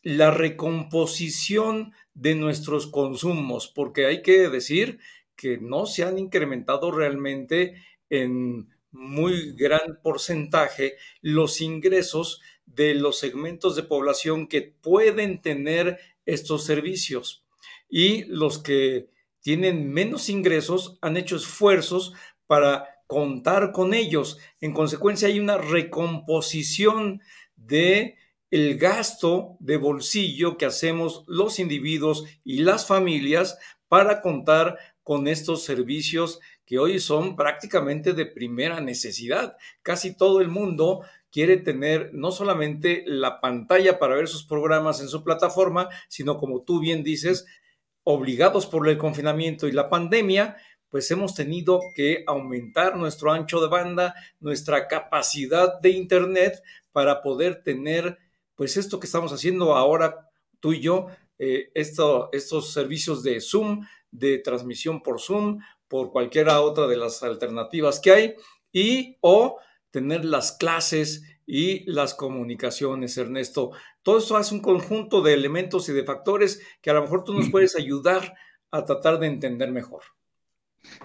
la 0.02 0.30
recomposición 0.30 1.92
de 2.14 2.34
nuestros 2.34 2.86
consumos, 2.86 3.68
porque 3.68 4.06
hay 4.06 4.22
que 4.22 4.48
decir 4.48 4.98
que 5.36 5.58
no 5.58 5.86
se 5.86 6.04
han 6.04 6.18
incrementado 6.18 6.90
realmente 6.90 7.74
en 8.08 8.68
muy 8.92 9.52
gran 9.52 10.00
porcentaje 10.02 10.96
los 11.22 11.60
ingresos 11.60 12.40
de 12.66 12.94
los 12.94 13.18
segmentos 13.18 13.76
de 13.76 13.82
población 13.82 14.48
que 14.48 14.62
pueden 14.62 15.40
tener 15.40 15.98
estos 16.26 16.64
servicios. 16.64 17.44
Y 17.88 18.24
los 18.24 18.58
que 18.58 19.09
tienen 19.40 19.92
menos 19.92 20.28
ingresos 20.28 20.98
han 21.00 21.16
hecho 21.16 21.36
esfuerzos 21.36 22.14
para 22.46 23.00
contar 23.06 23.72
con 23.72 23.94
ellos. 23.94 24.38
En 24.60 24.72
consecuencia, 24.72 25.28
hay 25.28 25.40
una 25.40 25.58
recomposición 25.58 27.20
de 27.56 28.16
el 28.50 28.78
gasto 28.78 29.56
de 29.60 29.76
bolsillo 29.76 30.56
que 30.58 30.66
hacemos 30.66 31.24
los 31.26 31.58
individuos 31.58 32.24
y 32.44 32.58
las 32.58 32.86
familias 32.86 33.58
para 33.88 34.20
contar 34.22 34.78
con 35.02 35.28
estos 35.28 35.64
servicios 35.64 36.40
que 36.64 36.78
hoy 36.78 37.00
son 37.00 37.34
prácticamente 37.34 38.12
de 38.12 38.26
primera 38.26 38.80
necesidad. 38.80 39.56
Casi 39.82 40.16
todo 40.16 40.40
el 40.40 40.48
mundo 40.48 41.02
quiere 41.32 41.56
tener 41.56 42.10
no 42.12 42.30
solamente 42.30 43.02
la 43.06 43.40
pantalla 43.40 43.98
para 43.98 44.14
ver 44.14 44.28
sus 44.28 44.44
programas 44.44 45.00
en 45.00 45.08
su 45.08 45.24
plataforma, 45.24 45.88
sino 46.08 46.38
como 46.38 46.62
tú 46.62 46.80
bien 46.80 47.02
dices, 47.02 47.46
obligados 48.04 48.66
por 48.66 48.88
el 48.88 48.98
confinamiento 48.98 49.68
y 49.68 49.72
la 49.72 49.88
pandemia, 49.88 50.56
pues 50.88 51.10
hemos 51.10 51.34
tenido 51.34 51.80
que 51.94 52.24
aumentar 52.26 52.96
nuestro 52.96 53.32
ancho 53.32 53.60
de 53.60 53.68
banda, 53.68 54.14
nuestra 54.40 54.88
capacidad 54.88 55.80
de 55.80 55.90
Internet 55.90 56.62
para 56.92 57.22
poder 57.22 57.62
tener 57.62 58.18
pues 58.56 58.76
esto 58.76 59.00
que 59.00 59.06
estamos 59.06 59.32
haciendo 59.32 59.74
ahora 59.74 60.28
tú 60.58 60.72
y 60.74 60.80
yo, 60.80 61.06
eh, 61.38 61.70
estos 61.74 62.72
servicios 62.72 63.22
de 63.22 63.40
Zoom, 63.40 63.86
de 64.10 64.38
transmisión 64.38 65.02
por 65.02 65.20
Zoom, 65.20 65.60
por 65.88 66.12
cualquiera 66.12 66.60
otra 66.60 66.86
de 66.86 66.98
las 66.98 67.22
alternativas 67.22 68.00
que 68.00 68.10
hay, 68.10 68.34
y 68.72 69.16
o 69.20 69.58
tener 69.90 70.24
las 70.24 70.52
clases 70.52 71.22
y 71.50 71.82
las 71.90 72.14
comunicaciones, 72.14 73.18
Ernesto. 73.18 73.72
Todo 74.04 74.18
esto 74.18 74.36
hace 74.36 74.54
un 74.54 74.60
conjunto 74.60 75.20
de 75.20 75.34
elementos 75.34 75.88
y 75.88 75.92
de 75.92 76.04
factores 76.04 76.62
que 76.80 76.90
a 76.90 76.94
lo 76.94 77.02
mejor 77.02 77.24
tú 77.24 77.34
nos 77.34 77.50
puedes 77.50 77.74
ayudar 77.74 78.34
a 78.70 78.84
tratar 78.84 79.18
de 79.18 79.26
entender 79.26 79.72
mejor. 79.72 80.02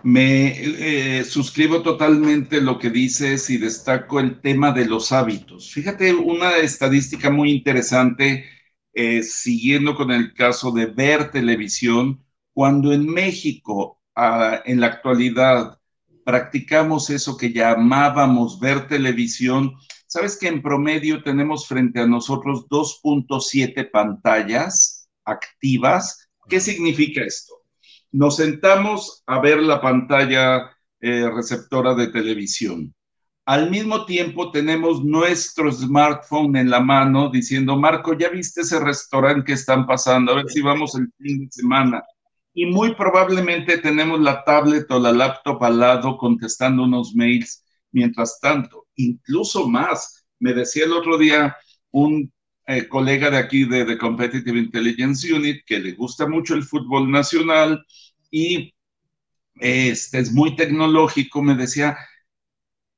Me 0.04 0.54
eh, 1.20 1.24
suscribo 1.24 1.82
totalmente 1.82 2.62
lo 2.62 2.78
que 2.78 2.92
dices 2.92 3.50
y 3.50 3.58
destaco 3.58 4.20
el 4.20 4.40
tema 4.40 4.72
de 4.72 4.86
los 4.86 5.12
hábitos. 5.12 5.72
Fíjate, 5.74 6.14
una 6.14 6.58
estadística 6.58 7.32
muy 7.32 7.52
interesante, 7.52 8.46
eh, 8.94 9.24
siguiendo 9.24 9.96
con 9.96 10.12
el 10.12 10.34
caso 10.36 10.72
de 10.72 10.86
ver 10.86 11.32
televisión, 11.32 12.24
cuando 12.54 12.94
en 12.94 13.08
México, 13.08 14.00
ah, 14.16 14.62
en 14.64 14.80
la 14.80 14.88
actualidad, 14.88 15.80
practicamos 16.24 17.10
eso 17.10 17.36
que 17.36 17.52
llamábamos 17.52 18.60
ver 18.60 18.88
televisión, 18.88 19.75
sabes 20.16 20.38
que 20.38 20.48
en 20.48 20.62
promedio 20.62 21.22
tenemos 21.22 21.68
frente 21.68 22.00
a 22.00 22.08
nosotros 22.08 22.68
2.7 22.70 23.90
pantallas 23.92 25.08
activas. 25.24 26.28
¿Qué 26.50 26.60
significa 26.60 27.22
esto? 27.22 27.56
nos 28.16 28.38
sentamos 28.38 29.24
a 29.28 29.40
ver 29.40 29.62
la 29.62 29.82
pantalla 29.82 30.72
eh, 31.02 31.30
receptora 31.30 31.94
de 31.96 32.08
televisión. 32.08 32.96
Al 33.46 33.70
mismo 33.70 34.06
tiempo 34.06 34.52
tenemos 34.52 35.04
nuestro 35.04 35.70
smartphone 35.70 36.56
en 36.56 36.70
la 36.70 36.80
mano 36.80 37.30
diciendo, 37.30 37.76
Marco, 37.78 38.18
¿ya 38.18 38.30
viste 38.30 38.62
ese 38.62 38.80
restaurante 38.80 39.44
que 39.44 39.54
están 39.54 39.86
pasando? 39.86 40.32
A 40.32 40.36
ver 40.36 40.46
si 40.48 40.62
vamos 40.62 40.96
el 40.96 41.12
fin 41.18 41.46
de 41.46 41.52
semana. 41.52 42.04
Y 42.54 42.66
muy 42.68 42.96
probablemente 42.96 43.80
tenemos 43.80 44.22
la 44.22 44.46
tablet 44.46 44.90
o 44.92 44.98
la 44.98 45.12
laptop 45.12 45.62
al 45.62 45.78
lado 45.78 46.18
contestando 46.18 46.84
unos 46.84 47.14
mails 47.16 47.66
mientras 47.92 48.40
tanto. 48.40 48.85
Incluso 48.96 49.68
más, 49.68 50.25
me 50.40 50.54
decía 50.54 50.86
el 50.86 50.94
otro 50.94 51.18
día 51.18 51.56
un 51.92 52.32
eh, 52.68 52.88
colega 52.88 53.30
de 53.30 53.38
aquí 53.38 53.66
de 53.66 53.86
The 53.86 53.98
Competitive 53.98 54.58
Intelligence 54.58 55.32
Unit 55.32 55.64
que 55.66 55.80
le 55.80 55.94
gusta 55.94 56.28
mucho 56.28 56.56
el 56.56 56.64
fútbol 56.64 57.10
nacional 57.12 57.86
y 58.32 58.74
este 59.56 60.20
es 60.20 60.32
muy 60.34 60.56
tecnológico, 60.56 61.42
me 61.42 61.56
decía, 61.56 61.98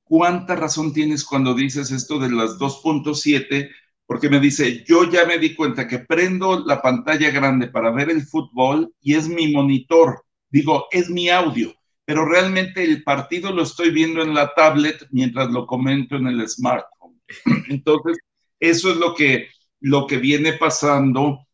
¿cuánta 0.03 0.55
razón 0.55 0.93
tienes 0.93 1.23
cuando 1.23 1.53
dices 1.53 1.91
esto 1.91 2.17
de 2.19 2.31
las 2.31 2.57
2.7? 2.57 3.69
Porque 4.05 4.29
me 4.29 4.39
dice, 4.39 4.83
yo 4.87 5.09
ya 5.11 5.25
me 5.25 5.37
di 5.37 5.53
cuenta 5.53 5.87
que 5.87 5.99
prendo 5.99 6.65
la 6.65 6.81
pantalla 6.81 7.29
grande 7.29 7.67
para 7.67 7.91
ver 7.91 8.09
el 8.09 8.23
fútbol 8.23 8.93
y 9.01 9.15
es 9.15 9.27
mi 9.27 9.51
monitor, 9.51 10.23
digo, 10.49 10.87
es 10.91 11.09
mi 11.09 11.29
audio, 11.29 11.75
pero 12.07 12.23
realmente 12.23 12.85
el 12.85 13.03
partido 13.03 13.51
lo 13.51 13.63
estoy 13.63 13.89
viendo 13.89 14.21
en 14.21 14.33
la 14.33 14.53
tablet 14.53 15.05
mientras 15.11 15.49
lo 15.51 15.67
comento 15.67 16.15
en 16.15 16.27
el 16.27 16.47
smartphone. 16.47 17.21
Entonces, 17.67 18.17
eso 18.61 18.91
es 18.91 18.95
lo 18.95 19.13
que, 19.13 19.49
lo 19.81 20.07
que 20.07 20.15
viene 20.15 20.53
pasando 20.53 21.45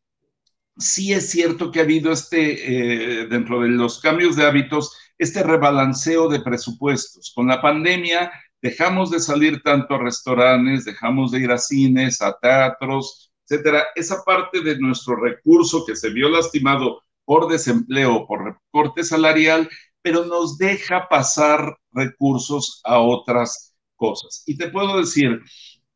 sí 0.78 1.12
es 1.12 1.32
cierto 1.32 1.72
que 1.72 1.80
ha 1.80 1.84
habido 1.84 2.12
este, 2.12 3.22
eh, 3.22 3.26
dentro 3.26 3.62
de 3.62 3.70
los 3.70 4.00
cambios 4.00 4.36
de 4.36 4.46
hábitos, 4.46 4.96
este 5.18 5.42
rebalanceo 5.42 6.30
de 6.30 6.42
presupuestos. 6.42 7.32
Con 7.34 7.48
la 7.48 7.60
pandemia 7.60 8.32
dejamos 8.62 9.10
de 9.10 9.22
salir 9.22 9.64
tanto 9.64 9.96
a 9.96 10.04
restaurantes, 10.04 10.86
dejamos 10.86 11.32
de 11.32 11.40
ir 11.40 11.52
a 11.52 11.58
cines, 11.58 12.22
a 12.22 12.38
teatros, 12.40 13.34
etcétera. 13.48 13.86
Esa 13.96 14.24
parte 14.24 14.62
de 14.62 14.78
nuestro 14.78 15.16
recurso 15.16 15.84
que 15.84 15.96
se 15.96 16.12
vio 16.12 16.30
lastimado 16.30 17.02
por 17.26 17.48
desempleo, 17.48 18.28
por 18.28 18.44
recorte 18.46 19.04
salarial, 19.04 19.68
pero 20.04 20.26
nos 20.26 20.58
deja 20.58 21.08
pasar 21.10 21.78
recursos 21.92 22.82
a 22.84 23.00
otras 23.00 23.74
cosas. 23.96 24.44
Y 24.46 24.58
te 24.58 24.70
puedo 24.70 25.00
decir, 25.00 25.42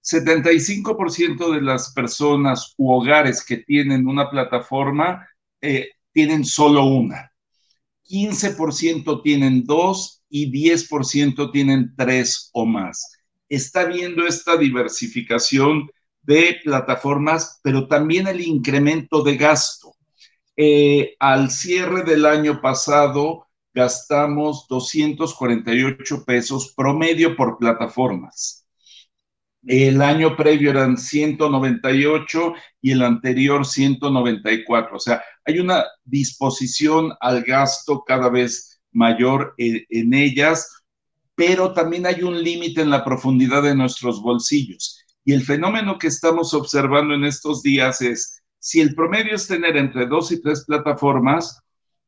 75% 0.01 1.51
de 1.51 1.61
las 1.61 1.93
personas 1.93 2.73
u 2.77 2.91
hogares 2.91 3.45
que 3.45 3.57
tienen 3.57 4.07
una 4.07 4.29
plataforma 4.29 5.27
eh, 5.61 5.89
tienen 6.13 6.45
solo 6.45 6.85
una. 6.85 7.31
15% 8.05 9.21
tienen 9.21 9.65
dos 9.65 10.23
y 10.29 10.49
10% 10.49 11.51
tienen 11.51 11.93
tres 11.97 12.49
o 12.53 12.65
más. 12.65 13.19
Está 13.49 13.83
viendo 13.83 14.25
esta 14.25 14.55
diversificación 14.55 15.89
de 16.21 16.57
plataformas, 16.63 17.59
pero 17.61 17.87
también 17.87 18.27
el 18.27 18.39
incremento 18.39 19.23
de 19.23 19.35
gasto. 19.35 19.93
Eh, 20.55 21.15
al 21.19 21.51
cierre 21.51 22.03
del 22.03 22.25
año 22.25 22.61
pasado 22.61 23.46
gastamos 23.77 24.65
248 24.67 26.25
pesos 26.25 26.73
promedio 26.75 27.35
por 27.35 27.57
plataformas 27.57 28.67
el 29.67 30.01
año 30.01 30.37
previo 30.37 30.71
eran 30.71 30.97
198 30.97 32.53
y 32.81 32.91
el 32.91 33.01
anterior 33.01 33.65
194. 33.65 34.95
O 34.95 34.99
sea, 34.99 35.21
hay 35.45 35.59
una 35.59 35.83
disposición 36.05 37.13
al 37.19 37.43
gasto 37.43 38.03
cada 38.05 38.29
vez 38.29 38.81
mayor 38.93 39.53
en, 39.57 40.13
ellas, 40.13 40.83
pero 41.35 41.73
también 41.73 42.05
hay 42.05 42.23
un 42.23 42.41
límite 42.41 42.81
en 42.81 42.89
la 42.89 43.03
profundidad 43.03 43.63
de 43.63 43.75
nuestros 43.75 44.21
bolsillos. 44.21 45.03
Y 45.25 45.33
el 45.33 45.43
fenómeno 45.43 45.97
que 45.99 46.07
estamos 46.07 46.53
observando 46.53 47.13
en 47.13 47.25
estos 47.25 47.61
días 47.61 48.01
es, 48.01 48.41
si 48.59 48.79
el 48.79 48.95
promedio 48.95 49.35
es 49.35 49.47
tener 49.47 49.75
entre 49.75 50.07
dos 50.07 50.31
y 50.31 50.41
tres 50.41 50.63
plataformas, 50.65 51.61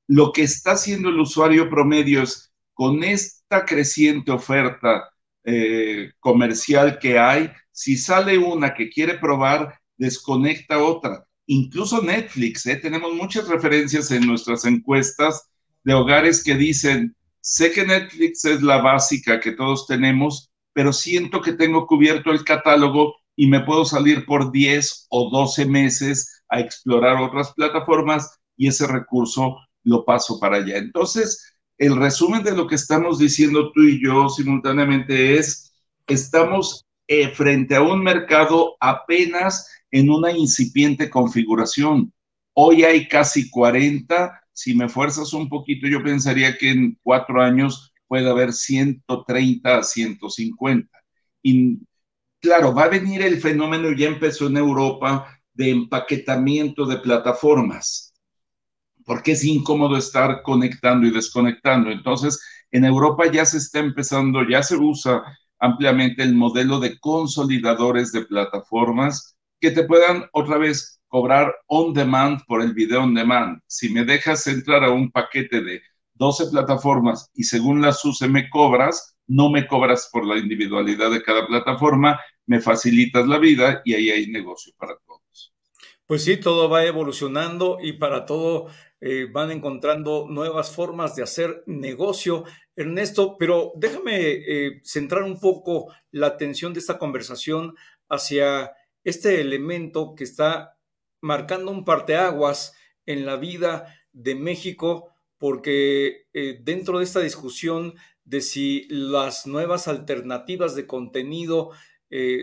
lo 0.10 0.32
que 0.32 0.42
está 0.42 0.72
haciendo 0.72 1.10
el 1.10 1.20
usuario 1.20 1.70
promedio 1.70 2.24
es, 2.24 2.52
con 2.74 3.04
esta 3.04 3.64
creciente 3.64 4.32
oferta 4.32 5.08
eh, 5.44 6.14
comercial 6.20 6.98
que 6.98 7.20
hay, 7.20 7.52
si 7.72 7.96
sale 7.96 8.40
una 8.40 8.74
que 8.74 8.90
quiere 8.90 9.20
probar, 9.20 9.80
desconecta 9.98 10.80
otra. 10.80 11.28
Incluso 11.46 12.02
Netflix, 12.02 12.66
¿eh? 12.66 12.78
tenemos 12.78 13.14
muchas 13.14 13.48
referencias 13.48 14.10
en 14.10 14.26
nuestras 14.26 14.66
encuestas 14.66 15.48
de 15.84 15.94
hogares 15.94 16.44
que 16.44 16.56
dicen, 16.56 17.16
sé 17.40 17.72
que 17.72 17.86
Netflix 17.86 18.46
es 18.46 18.64
la 18.64 18.82
básica 18.82 19.40
que 19.40 19.52
todos 19.52 19.86
tenemos, 19.86 20.50
pero 20.74 20.92
siento 20.92 21.40
que 21.40 21.54
tengo 21.54 21.86
cubierto 21.86 22.32
el 22.32 22.44
catálogo 22.44 23.16
y 23.36 23.46
me 23.46 23.60
puedo 23.60 23.86
salir 23.86 24.26
por 24.26 24.52
10 24.52 25.06
o 25.10 25.30
12 25.30 25.68
meses 25.68 26.42
a 26.50 26.62
explorar 26.62 27.22
otras 27.22 27.54
plataformas 27.54 28.40
y 28.58 28.70
ese 28.70 28.88
recurso 28.88 29.58
lo 29.90 30.06
paso 30.06 30.40
para 30.40 30.58
allá. 30.58 30.78
Entonces, 30.78 31.58
el 31.78 31.96
resumen 31.96 32.44
de 32.44 32.56
lo 32.56 32.68
que 32.68 32.76
estamos 32.76 33.20
diciendo 33.20 33.72
tú 33.72 33.82
y 33.82 34.04
yo 34.04 34.30
simultáneamente 34.30 35.38
es, 35.38 35.74
estamos 36.08 36.86
eh, 37.08 37.30
frente 37.30 37.76
a 37.76 37.82
un 37.82 38.04
mercado 38.04 38.76
apenas 38.80 39.70
en 39.92 40.10
una 40.10 40.32
incipiente 40.32 41.10
configuración. 41.10 42.14
Hoy 42.54 42.84
hay 42.84 43.08
casi 43.08 43.50
40, 43.50 44.40
si 44.52 44.76
me 44.76 44.90
fuerzas 44.90 45.34
un 45.34 45.50
poquito, 45.50 45.88
yo 45.88 46.04
pensaría 46.04 46.58
que 46.58 46.70
en 46.72 46.98
cuatro 47.02 47.42
años 47.42 47.94
puede 48.08 48.30
haber 48.30 48.54
130 48.54 49.78
a 49.78 49.84
150. 49.84 50.90
Y 51.42 51.80
claro, 52.42 52.74
va 52.74 52.84
a 52.84 52.90
venir 52.90 53.22
el 53.22 53.40
fenómeno, 53.40 53.92
ya 53.94 54.08
empezó 54.08 54.48
en 54.48 54.58
Europa, 54.58 55.40
de 55.54 55.72
empaquetamiento 55.72 56.86
de 56.86 56.98
plataformas, 56.98 58.09
porque 59.10 59.32
es 59.32 59.44
incómodo 59.44 59.98
estar 59.98 60.44
conectando 60.44 61.08
y 61.08 61.10
desconectando. 61.10 61.90
Entonces, 61.90 62.40
en 62.70 62.86
Europa 62.86 63.26
ya 63.26 63.44
se 63.44 63.58
está 63.58 63.80
empezando, 63.80 64.48
ya 64.48 64.62
se 64.62 64.76
usa 64.76 65.24
ampliamente 65.58 66.22
el 66.22 66.36
modelo 66.36 66.80
de 66.80 67.00
consolidadores 67.00 68.12
de 68.12 68.26
plataformas 68.26 69.36
que 69.60 69.72
te 69.72 69.84
puedan 69.86 70.26
otra 70.32 70.60
vez 70.60 71.02
cobrar 71.08 71.56
on 71.66 71.92
demand 71.92 72.42
por 72.46 72.62
el 72.62 72.76
video 72.76 73.02
on 73.02 73.16
demand. 73.16 73.60
Si 73.66 73.90
me 73.90 74.06
dejas 74.06 74.46
entrar 74.46 74.84
a 74.84 74.92
un 74.92 75.10
paquete 75.10 75.62
de 75.62 75.82
12 76.14 76.52
plataformas 76.52 77.32
y 77.34 77.46
según 77.46 77.82
las 77.82 78.06
use 78.06 78.28
me 78.28 78.48
cobras, 78.48 79.16
no 79.26 79.50
me 79.50 79.66
cobras 79.66 80.08
por 80.14 80.24
la 80.24 80.38
individualidad 80.38 81.10
de 81.10 81.24
cada 81.24 81.48
plataforma, 81.48 82.20
me 82.46 82.62
facilitas 82.62 83.26
la 83.26 83.40
vida 83.40 83.82
y 83.86 83.96
ahí 83.96 84.12
hay 84.12 84.28
negocio 84.28 84.72
para 84.78 84.96
todos. 85.08 85.19
Pues 86.10 86.24
sí, 86.24 86.38
todo 86.38 86.70
va 86.70 86.86
evolucionando 86.86 87.78
y 87.80 87.94
para 87.94 88.26
todo 88.26 88.66
eh, 89.00 89.28
van 89.32 89.52
encontrando 89.52 90.26
nuevas 90.28 90.72
formas 90.72 91.16
de 91.16 91.22
hacer 91.22 91.62
negocio, 91.68 92.46
Ernesto, 92.76 93.38
pero 93.38 93.74
déjame 93.76 94.18
eh, 94.18 94.82
centrar 94.84 95.22
un 95.22 95.40
poco 95.40 95.94
la 96.10 96.26
atención 96.26 96.74
de 96.74 96.80
esta 96.80 96.98
conversación 96.98 97.76
hacia 98.10 98.72
este 99.04 99.40
elemento 99.40 100.16
que 100.16 100.24
está 100.24 100.80
marcando 101.22 101.70
un 101.70 101.86
parteaguas 101.86 102.74
en 103.06 103.28
la 103.28 103.36
vida 103.36 103.96
de 104.12 104.34
México, 104.34 105.14
porque 105.38 106.26
eh, 106.34 106.58
dentro 106.64 106.98
de 106.98 107.04
esta 107.04 107.20
discusión 107.20 107.94
de 108.24 108.42
si 108.42 108.88
las 108.90 109.46
nuevas 109.46 109.88
alternativas 109.88 110.74
de 110.74 110.88
contenido 110.88 111.70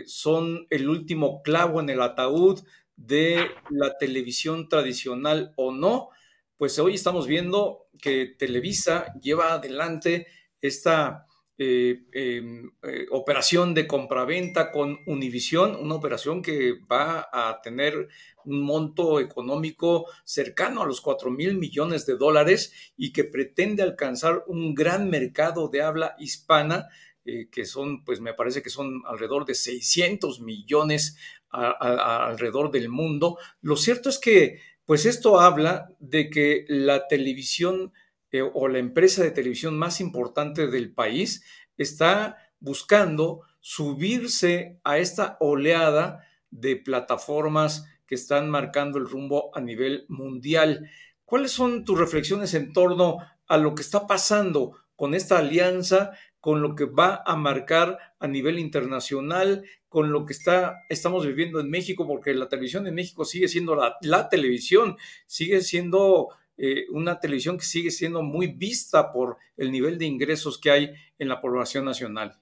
son 0.05 0.65
el 0.69 0.87
último 0.87 1.41
clavo 1.41 1.81
en 1.81 1.89
el 1.89 2.01
ataúd 2.01 2.61
de 2.97 3.51
la 3.69 3.97
televisión 3.97 4.67
tradicional 4.67 5.53
o 5.55 5.71
no, 5.71 6.09
pues 6.57 6.77
hoy 6.79 6.95
estamos 6.95 7.27
viendo 7.27 7.87
que 8.01 8.35
Televisa 8.37 9.13
lleva 9.21 9.53
adelante 9.53 10.27
esta 10.59 11.27
eh, 11.59 12.03
em, 12.11 12.71
eh, 12.83 13.07
operación 13.09 13.73
de 13.73 13.87
compraventa 13.87 14.71
con 14.71 14.99
Univisión, 15.07 15.75
una 15.75 15.95
operación 15.95 16.43
que 16.43 16.73
va 16.91 17.29
a 17.31 17.61
tener 17.63 18.09
un 18.45 18.61
monto 18.61 19.19
económico 19.19 20.05
cercano 20.23 20.83
a 20.83 20.85
los 20.85 21.01
4 21.01 21.31
mil 21.31 21.57
millones 21.57 22.05
de 22.05 22.15
dólares 22.15 22.73
y 22.95 23.11
que 23.11 23.23
pretende 23.23 23.81
alcanzar 23.81 24.43
un 24.45 24.75
gran 24.75 25.09
mercado 25.09 25.67
de 25.67 25.81
habla 25.81 26.15
hispana, 26.19 26.89
eh, 27.25 27.49
que 27.51 27.65
son, 27.65 28.05
pues 28.05 28.21
me 28.21 28.35
parece 28.35 28.61
que 28.61 28.69
son 28.69 29.01
alrededor 29.07 29.45
de 29.45 29.55
600 29.55 30.41
millones 30.41 31.17
alrededor 31.51 32.71
del 32.71 32.89
mundo. 32.89 33.37
Lo 33.61 33.75
cierto 33.75 34.09
es 34.09 34.19
que, 34.19 34.61
pues 34.85 35.05
esto 35.05 35.39
habla 35.39 35.89
de 35.99 36.29
que 36.29 36.65
la 36.67 37.07
televisión 37.07 37.93
eh, 38.31 38.41
o 38.41 38.67
la 38.67 38.79
empresa 38.79 39.23
de 39.23 39.31
televisión 39.31 39.77
más 39.77 40.01
importante 40.01 40.67
del 40.67 40.93
país 40.93 41.43
está 41.77 42.37
buscando 42.59 43.41
subirse 43.59 44.79
a 44.83 44.97
esta 44.97 45.37
oleada 45.39 46.25
de 46.49 46.75
plataformas 46.75 47.85
que 48.05 48.15
están 48.15 48.49
marcando 48.49 48.97
el 48.97 49.07
rumbo 49.07 49.51
a 49.55 49.61
nivel 49.61 50.05
mundial. 50.07 50.89
¿Cuáles 51.25 51.51
son 51.51 51.83
tus 51.83 51.99
reflexiones 51.99 52.53
en 52.53 52.73
torno 52.73 53.17
a 53.47 53.57
lo 53.57 53.75
que 53.75 53.81
está 53.81 54.07
pasando 54.07 54.77
con 54.95 55.13
esta 55.13 55.37
alianza, 55.37 56.11
con 56.39 56.61
lo 56.61 56.75
que 56.75 56.85
va 56.85 57.23
a 57.25 57.35
marcar 57.35 57.97
a 58.19 58.27
nivel 58.27 58.59
internacional, 58.59 59.63
con 59.97 60.11
lo 60.11 60.27
que 60.27 60.33
está, 60.33 60.85
estamos 60.89 61.25
viviendo 61.25 61.59
en 61.59 61.71
México, 61.71 62.05
porque 62.05 62.31
la 62.35 62.47
televisión 62.47 62.85
en 62.85 62.93
México 62.93 63.25
sigue 63.25 63.47
siendo 63.47 63.75
la, 63.75 64.29
televisión, 64.29 64.95
sigue 65.25 65.61
siendo 65.61 66.27
eh, 66.55 66.85
una 66.91 67.19
televisión 67.19 67.57
que 67.57 67.65
sigue 67.65 67.89
siendo 67.89 68.21
muy 68.21 68.45
vista 68.45 69.11
por 69.11 69.37
el 69.57 69.71
nivel 69.71 69.97
de 69.97 70.05
ingresos 70.05 70.59
que 70.59 70.69
hay 70.69 70.93
en 71.17 71.27
la 71.27 71.41
población 71.41 71.83
nacional. 71.85 72.39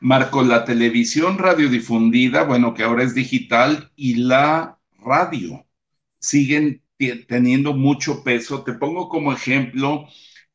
Marco, 0.00 0.42
la 0.42 0.64
televisión 0.64 1.36
radiodifundida, 1.36 2.44
bueno, 2.44 2.72
que 2.72 2.84
ahora 2.84 3.02
es 3.02 3.14
digital, 3.14 3.92
y 3.94 4.14
la 4.14 4.78
radio 4.98 5.66
siguen 6.20 6.82
teniendo 7.28 7.74
mucho 7.74 8.24
peso. 8.24 8.64
Te 8.64 8.72
pongo 8.72 9.10
como 9.10 9.30
ejemplo, 9.34 10.06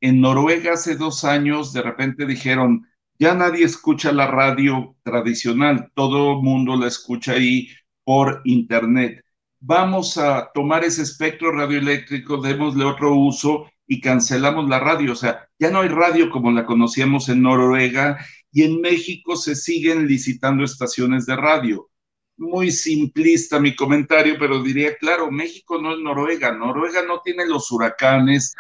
en 0.02 0.20
Noruega 0.20 0.74
hace 0.74 0.96
dos 0.96 1.24
años 1.24 1.74
de 1.74 1.84
repente 1.84 2.26
dijeron, 2.26 2.88
ya 3.20 3.34
nadie 3.34 3.66
escucha 3.66 4.12
la 4.12 4.28
radio 4.28 4.96
tradicional, 5.04 5.92
todo 5.94 6.34
el 6.34 6.44
mundo 6.44 6.76
la 6.76 6.88
escucha 6.88 7.34
ahí 7.34 7.70
por 8.04 8.42
internet 8.46 9.26
vamos 9.66 10.18
a 10.18 10.52
tomar 10.54 10.84
ese 10.84 11.02
espectro 11.02 11.52
radioeléctrico, 11.52 12.38
démosle 12.38 12.86
otro 12.86 13.16
uso 13.16 13.70
y 13.88 14.00
cancelamos 14.00 14.70
la 14.70 14.80
radio. 14.80 15.14
O 15.14 15.16
sea, 15.16 15.48
ya 15.60 15.72
no 15.72 15.82
hay 15.82 15.90
radio 15.90 16.30
como 16.30 16.52
la 16.52 16.66
conocíamos 16.66 17.30
en 17.30 17.42
Noruega 17.42 18.18
y 18.52 18.64
en 18.64 18.80
México 18.80 19.36
se 19.36 19.56
siguen 19.56 20.08
licitando 20.08 20.64
estaciones 20.64 21.26
de 21.26 21.36
radio. 21.36 21.90
Muy 22.38 22.72
simplista 22.72 23.60
mi 23.60 23.76
comentario, 23.76 24.36
pero 24.38 24.62
diría, 24.62 24.96
claro, 24.98 25.32
México 25.32 25.82
no 25.82 25.94
es 25.94 26.00
Noruega. 26.00 26.52
Noruega 26.52 27.02
no 27.04 27.22
tiene 27.24 27.48
los 27.48 27.72
huracanes 27.72 28.54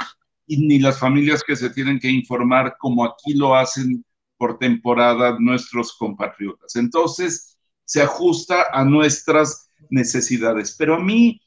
ni 0.47 0.79
las 0.79 0.99
familias 0.99 1.43
que 1.43 1.55
se 1.55 1.69
tienen 1.71 1.99
que 1.99 2.09
informar 2.09 2.77
como 2.79 3.03
aquí 3.03 3.33
lo 3.33 3.55
hacen 3.55 4.04
por 4.37 4.57
temporada 4.57 5.37
nuestros 5.39 5.93
compatriotas. 5.97 6.75
Entonces, 6.75 7.57
se 7.85 8.01
ajusta 8.01 8.67
a 8.71 8.83
nuestras 8.83 9.71
necesidades. 9.89 10.75
Pero 10.77 10.95
a 10.95 10.99
mí, 10.99 11.39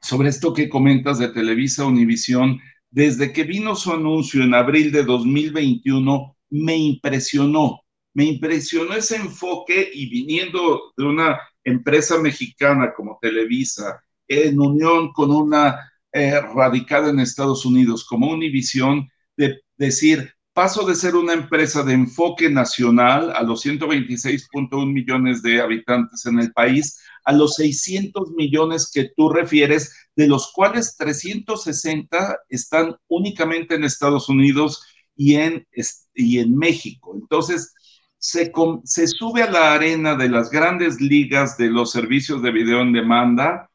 sobre 0.00 0.28
esto 0.28 0.52
que 0.52 0.68
comentas 0.68 1.18
de 1.18 1.28
Televisa 1.28 1.84
Univisión, 1.84 2.60
desde 2.90 3.32
que 3.32 3.44
vino 3.44 3.76
su 3.76 3.92
anuncio 3.92 4.42
en 4.42 4.54
abril 4.54 4.90
de 4.90 5.04
2021, 5.04 6.36
me 6.50 6.76
impresionó. 6.76 7.80
Me 8.12 8.24
impresionó 8.24 8.94
ese 8.94 9.16
enfoque 9.16 9.88
y 9.94 10.10
viniendo 10.10 10.92
de 10.96 11.04
una 11.04 11.40
empresa 11.62 12.18
mexicana 12.18 12.92
como 12.92 13.18
Televisa, 13.22 14.02
en 14.26 14.58
unión 14.58 15.12
con 15.12 15.30
una 15.30 15.92
eh, 16.12 16.40
radicada 16.40 17.10
en 17.10 17.20
Estados 17.20 17.64
Unidos 17.64 18.04
como 18.04 18.30
Univisión, 18.30 19.08
de 19.36 19.60
decir, 19.76 20.34
paso 20.60 20.84
de 20.84 20.94
ser 20.94 21.16
una 21.16 21.32
empresa 21.32 21.82
de 21.82 21.94
enfoque 21.94 22.50
nacional 22.50 23.32
a 23.34 23.42
los 23.42 23.64
126.1 23.64 24.92
millones 24.92 25.40
de 25.40 25.58
habitantes 25.58 26.26
en 26.26 26.38
el 26.38 26.52
país 26.52 27.00
a 27.24 27.32
los 27.32 27.54
600 27.54 28.32
millones 28.32 28.90
que 28.92 29.10
tú 29.16 29.30
refieres, 29.30 30.10
de 30.16 30.28
los 30.28 30.52
cuales 30.52 30.98
360 30.98 32.40
están 32.50 32.94
únicamente 33.08 33.74
en 33.74 33.84
Estados 33.84 34.28
Unidos 34.28 34.84
y 35.16 35.36
en, 35.36 35.66
y 36.12 36.40
en 36.40 36.54
México. 36.54 37.16
Entonces, 37.18 37.72
se, 38.18 38.52
se 38.84 39.06
sube 39.06 39.42
a 39.42 39.50
la 39.50 39.72
arena 39.72 40.14
de 40.14 40.28
las 40.28 40.50
grandes 40.50 41.00
ligas 41.00 41.56
de 41.56 41.70
los 41.70 41.90
servicios 41.90 42.42
de 42.42 42.50
video 42.50 42.82
en 42.82 42.92
demanda 42.92 43.70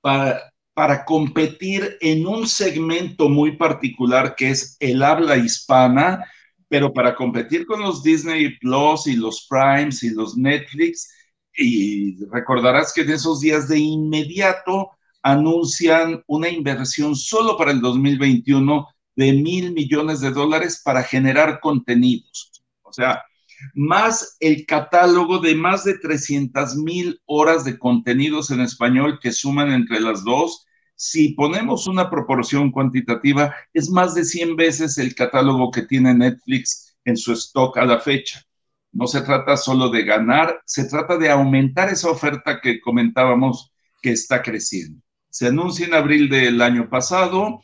para, 0.00 0.47
para 0.78 1.04
competir 1.04 1.98
en 2.00 2.24
un 2.24 2.46
segmento 2.46 3.28
muy 3.28 3.56
particular 3.56 4.36
que 4.36 4.50
es 4.50 4.76
el 4.78 5.02
habla 5.02 5.36
hispana, 5.36 6.24
pero 6.68 6.92
para 6.92 7.16
competir 7.16 7.66
con 7.66 7.80
los 7.80 8.00
Disney 8.00 8.56
Plus 8.60 9.08
y 9.08 9.16
los 9.16 9.48
Primes 9.50 10.04
y 10.04 10.10
los 10.10 10.36
Netflix, 10.36 11.12
y 11.52 12.24
recordarás 12.26 12.92
que 12.94 13.00
en 13.00 13.10
esos 13.10 13.40
días 13.40 13.66
de 13.66 13.80
inmediato 13.80 14.92
anuncian 15.20 16.22
una 16.28 16.48
inversión 16.48 17.16
solo 17.16 17.56
para 17.56 17.72
el 17.72 17.80
2021 17.80 18.86
de 19.16 19.32
mil 19.32 19.72
millones 19.72 20.20
de 20.20 20.30
dólares 20.30 20.80
para 20.84 21.02
generar 21.02 21.58
contenidos. 21.58 22.52
O 22.82 22.92
sea, 22.92 23.20
más 23.74 24.36
el 24.38 24.64
catálogo 24.64 25.40
de 25.40 25.56
más 25.56 25.82
de 25.82 25.98
300 25.98 26.76
mil 26.76 27.20
horas 27.26 27.64
de 27.64 27.80
contenidos 27.80 28.52
en 28.52 28.60
español 28.60 29.18
que 29.20 29.32
suman 29.32 29.72
entre 29.72 29.98
las 29.98 30.22
dos, 30.22 30.66
si 31.00 31.28
ponemos 31.34 31.86
una 31.86 32.10
proporción 32.10 32.72
cuantitativa, 32.72 33.54
es 33.72 33.88
más 33.88 34.16
de 34.16 34.24
100 34.24 34.56
veces 34.56 34.98
el 34.98 35.14
catálogo 35.14 35.70
que 35.70 35.82
tiene 35.82 36.12
Netflix 36.12 36.96
en 37.04 37.16
su 37.16 37.34
stock 37.34 37.78
a 37.78 37.84
la 37.84 38.00
fecha. 38.00 38.42
No 38.90 39.06
se 39.06 39.20
trata 39.20 39.56
solo 39.56 39.90
de 39.90 40.02
ganar, 40.02 40.60
se 40.66 40.88
trata 40.88 41.16
de 41.16 41.30
aumentar 41.30 41.88
esa 41.88 42.10
oferta 42.10 42.60
que 42.60 42.80
comentábamos 42.80 43.70
que 44.02 44.10
está 44.10 44.42
creciendo. 44.42 45.00
Se 45.30 45.46
anuncia 45.46 45.86
en 45.86 45.94
abril 45.94 46.28
del 46.28 46.60
año 46.60 46.90
pasado 46.90 47.62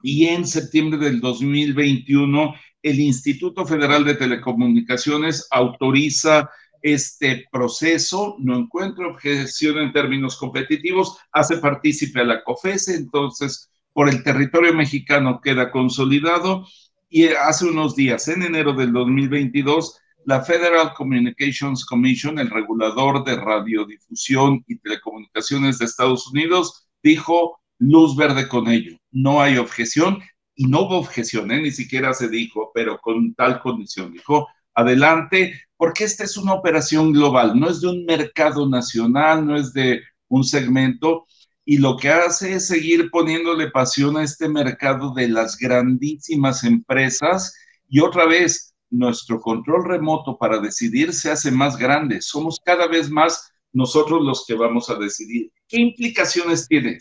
y 0.00 0.26
en 0.26 0.46
septiembre 0.46 1.00
del 1.00 1.20
2021 1.20 2.54
el 2.80 3.00
Instituto 3.00 3.66
Federal 3.66 4.04
de 4.04 4.14
Telecomunicaciones 4.14 5.48
autoriza 5.50 6.48
este 6.82 7.46
proceso, 7.50 8.36
no 8.38 8.56
encuentro 8.56 9.10
objeción 9.10 9.78
en 9.78 9.92
términos 9.92 10.36
competitivos, 10.36 11.18
hace 11.32 11.58
partícipe 11.58 12.20
a 12.20 12.24
la 12.24 12.42
COFESE, 12.42 12.96
entonces 12.96 13.70
por 13.92 14.08
el 14.08 14.22
territorio 14.22 14.74
mexicano 14.74 15.40
queda 15.40 15.70
consolidado 15.70 16.66
y 17.08 17.26
hace 17.26 17.66
unos 17.66 17.94
días, 17.94 18.26
en 18.28 18.42
enero 18.42 18.72
del 18.72 18.92
2022, 18.92 19.98
la 20.24 20.40
Federal 20.42 20.94
Communications 20.94 21.84
Commission, 21.84 22.38
el 22.38 22.48
regulador 22.48 23.24
de 23.24 23.36
radiodifusión 23.36 24.64
y 24.66 24.78
telecomunicaciones 24.78 25.78
de 25.78 25.84
Estados 25.84 26.28
Unidos, 26.28 26.88
dijo 27.02 27.60
luz 27.78 28.16
verde 28.16 28.48
con 28.48 28.68
ello. 28.68 28.96
No 29.10 29.42
hay 29.42 29.58
objeción 29.58 30.22
y 30.54 30.66
no 30.66 30.82
hubo 30.82 30.98
objeción, 30.98 31.50
¿eh? 31.50 31.60
ni 31.60 31.70
siquiera 31.70 32.14
se 32.14 32.28
dijo, 32.28 32.70
pero 32.72 32.98
con 32.98 33.34
tal 33.34 33.60
condición. 33.60 34.12
Dijo, 34.12 34.48
adelante, 34.74 35.60
porque 35.76 36.04
esta 36.04 36.24
es 36.24 36.36
una 36.36 36.54
operación 36.54 37.12
global, 37.12 37.58
no 37.58 37.68
es 37.68 37.80
de 37.80 37.88
un 37.88 38.04
mercado 38.04 38.68
nacional, 38.68 39.46
no 39.46 39.56
es 39.56 39.72
de 39.72 40.00
un 40.28 40.44
segmento, 40.44 41.26
y 41.64 41.78
lo 41.78 41.96
que 41.96 42.08
hace 42.08 42.54
es 42.54 42.66
seguir 42.66 43.10
poniéndole 43.10 43.70
pasión 43.70 44.16
a 44.16 44.24
este 44.24 44.48
mercado 44.48 45.12
de 45.14 45.28
las 45.28 45.56
grandísimas 45.56 46.64
empresas 46.64 47.54
y 47.88 48.00
otra 48.00 48.26
vez 48.26 48.74
nuestro 48.90 49.40
control 49.40 49.84
remoto 49.84 50.36
para 50.36 50.58
decidir 50.58 51.12
se 51.12 51.30
hace 51.30 51.50
más 51.50 51.76
grande. 51.76 52.20
Somos 52.20 52.60
cada 52.64 52.88
vez 52.88 53.10
más 53.10 53.52
nosotros 53.72 54.22
los 54.22 54.44
que 54.46 54.54
vamos 54.54 54.90
a 54.90 54.96
decidir. 54.96 55.50
¿Qué 55.68 55.80
implicaciones 55.80 56.66
tiene 56.68 56.98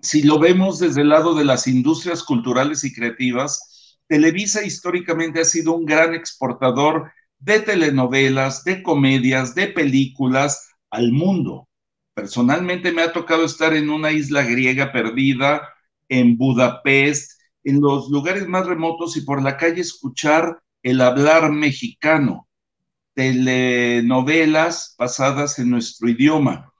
Si 0.00 0.22
lo 0.22 0.38
vemos 0.38 0.78
desde 0.78 1.02
el 1.02 1.10
lado 1.10 1.34
de 1.34 1.44
las 1.44 1.66
industrias 1.66 2.22
culturales 2.22 2.84
y 2.84 2.92
creativas, 2.92 3.69
Televisa 4.10 4.64
históricamente 4.64 5.40
ha 5.40 5.44
sido 5.44 5.72
un 5.72 5.84
gran 5.86 6.16
exportador 6.16 7.12
de 7.38 7.60
telenovelas, 7.60 8.64
de 8.64 8.82
comedias, 8.82 9.54
de 9.54 9.68
películas 9.68 10.68
al 10.90 11.12
mundo. 11.12 11.68
Personalmente 12.12 12.90
me 12.90 13.02
ha 13.02 13.12
tocado 13.12 13.44
estar 13.44 13.72
en 13.72 13.88
una 13.88 14.10
isla 14.10 14.42
griega 14.42 14.90
perdida, 14.90 15.62
en 16.08 16.36
Budapest, 16.36 17.40
en 17.62 17.80
los 17.80 18.08
lugares 18.10 18.48
más 18.48 18.66
remotos 18.66 19.16
y 19.16 19.20
por 19.20 19.44
la 19.44 19.56
calle 19.56 19.80
escuchar 19.80 20.60
el 20.82 21.02
hablar 21.02 21.52
mexicano, 21.52 22.48
telenovelas 23.14 24.96
basadas 24.98 25.60
en 25.60 25.70
nuestro 25.70 26.08
idioma. 26.08 26.72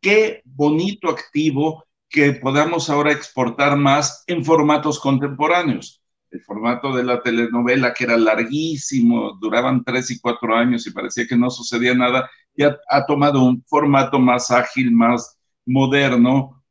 Qué 0.00 0.40
bonito 0.46 1.10
activo 1.10 1.84
que 2.08 2.32
podamos 2.32 2.88
ahora 2.88 3.12
exportar 3.12 3.76
más 3.76 4.24
en 4.26 4.46
formatos 4.46 4.98
contemporáneos 4.98 5.99
el 6.30 6.40
formato 6.42 6.94
de 6.94 7.04
la 7.04 7.22
telenovela, 7.22 7.92
que 7.92 8.04
era 8.04 8.16
larguísimo, 8.16 9.36
duraban 9.40 9.84
tres 9.84 10.10
y 10.10 10.20
cuatro 10.20 10.54
años 10.56 10.86
y 10.86 10.92
parecía 10.92 11.26
que 11.26 11.36
no 11.36 11.50
sucedía 11.50 11.94
nada, 11.94 12.30
ya 12.56 12.76
ha 12.88 13.06
tomado 13.06 13.42
un 13.44 13.62
formato 13.64 14.18
más 14.18 14.50
ágil, 14.50 14.92
más 14.92 15.38
moderno, 15.66 16.62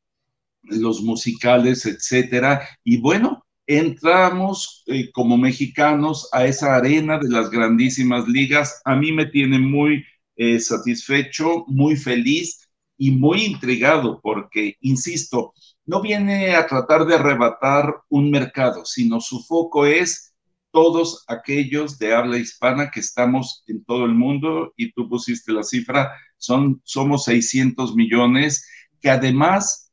los 0.63 1.01
musicales, 1.01 1.85
etcétera. 1.85 2.67
Y 2.83 2.97
bueno, 2.97 3.45
entramos 3.67 4.83
eh, 4.87 5.11
como 5.11 5.37
mexicanos 5.37 6.29
a 6.31 6.45
esa 6.45 6.75
arena 6.75 7.17
de 7.19 7.29
las 7.29 7.49
grandísimas 7.49 8.27
ligas. 8.27 8.81
A 8.85 8.95
mí 8.95 9.11
me 9.11 9.25
tiene 9.25 9.59
muy 9.59 10.03
eh, 10.35 10.59
satisfecho, 10.59 11.65
muy 11.67 11.95
feliz 11.95 12.67
y 12.97 13.11
muy 13.11 13.43
intrigado 13.43 14.19
porque, 14.21 14.75
insisto, 14.81 15.53
no 15.89 16.01
viene 16.01 16.55
a 16.55 16.67
tratar 16.67 17.03
de 17.07 17.15
arrebatar 17.15 18.03
un 18.09 18.29
mercado, 18.29 18.85
sino 18.85 19.19
su 19.19 19.43
foco 19.43 19.87
es 19.87 20.35
todos 20.69 21.25
aquellos 21.27 21.97
de 21.97 22.13
habla 22.13 22.37
hispana 22.37 22.91
que 22.91 22.99
estamos 22.99 23.63
en 23.65 23.83
todo 23.85 24.05
el 24.05 24.13
mundo, 24.13 24.71
y 24.77 24.91
tú 24.91 25.09
pusiste 25.09 25.51
la 25.51 25.63
cifra, 25.63 26.11
son, 26.37 26.79
somos 26.83 27.23
600 27.23 27.95
millones, 27.95 28.69
que 29.01 29.09
además 29.09 29.91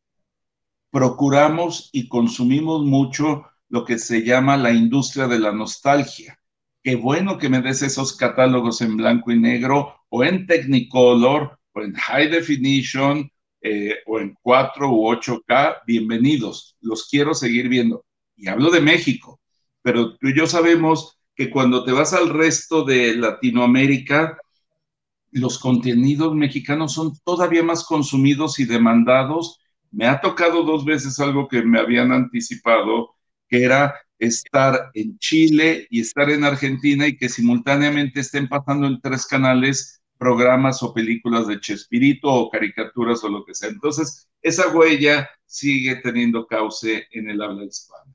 procuramos 0.90 1.88
y 1.94 2.08
consumimos 2.08 2.84
mucho 2.84 3.46
lo 3.70 3.86
que 3.86 3.98
se 3.98 4.22
llama 4.22 4.58
la 4.58 4.72
industria 4.72 5.26
de 5.26 5.38
la 5.38 5.52
nostalgia. 5.52 6.38
Qué 6.82 6.96
bueno 6.96 7.38
que 7.38 7.48
me 7.48 7.62
des 7.62 7.80
esos 7.80 8.14
catálogos 8.14 8.82
en 8.82 8.98
blanco 8.98 9.32
y 9.32 9.40
negro 9.40 9.94
o 10.10 10.24
en 10.24 10.46
Technicolor 10.46 11.58
o 11.72 11.80
en 11.80 11.94
High 11.94 12.28
Definition 12.28 13.30
eh, 13.60 13.96
o 14.06 14.20
en 14.20 14.36
4 14.42 14.90
u 14.90 15.08
8K, 15.08 15.82
bienvenidos, 15.86 16.76
los 16.80 17.08
quiero 17.08 17.34
seguir 17.34 17.68
viendo. 17.68 18.04
Y 18.36 18.48
hablo 18.48 18.70
de 18.70 18.80
México, 18.80 19.40
pero 19.82 20.16
tú 20.16 20.28
y 20.28 20.36
yo 20.36 20.46
sabemos 20.46 21.18
que 21.34 21.50
cuando 21.50 21.84
te 21.84 21.92
vas 21.92 22.12
al 22.12 22.30
resto 22.30 22.84
de 22.84 23.14
Latinoamérica, 23.16 24.38
los 25.30 25.58
contenidos 25.58 26.34
mexicanos 26.34 26.94
son 26.94 27.12
todavía 27.24 27.62
más 27.62 27.84
consumidos 27.84 28.58
y 28.58 28.64
demandados. 28.64 29.58
Me 29.90 30.06
ha 30.06 30.20
tocado 30.20 30.62
dos 30.62 30.84
veces 30.84 31.20
algo 31.20 31.46
que 31.48 31.62
me 31.62 31.78
habían 31.78 32.12
anticipado, 32.12 33.14
que 33.48 33.64
era 33.64 33.94
estar 34.18 34.90
en 34.94 35.18
Chile 35.18 35.86
y 35.90 36.00
estar 36.00 36.30
en 36.30 36.44
Argentina 36.44 37.06
y 37.06 37.16
que 37.16 37.28
simultáneamente 37.28 38.20
estén 38.20 38.48
pasando 38.48 38.86
en 38.86 39.00
tres 39.00 39.26
canales 39.26 40.00
programas 40.18 40.82
o 40.82 40.92
películas 40.94 41.46
de 41.46 41.60
Chespirito 41.60 42.28
o 42.28 42.50
caricaturas 42.50 43.22
o 43.24 43.28
lo 43.28 43.44
que 43.44 43.54
sea. 43.54 43.68
Entonces, 43.68 44.28
esa 44.42 44.68
huella 44.68 45.28
sigue 45.44 45.96
teniendo 45.96 46.46
cauce 46.46 47.06
en 47.10 47.30
el 47.30 47.42
habla 47.42 47.64
hispana. 47.64 48.14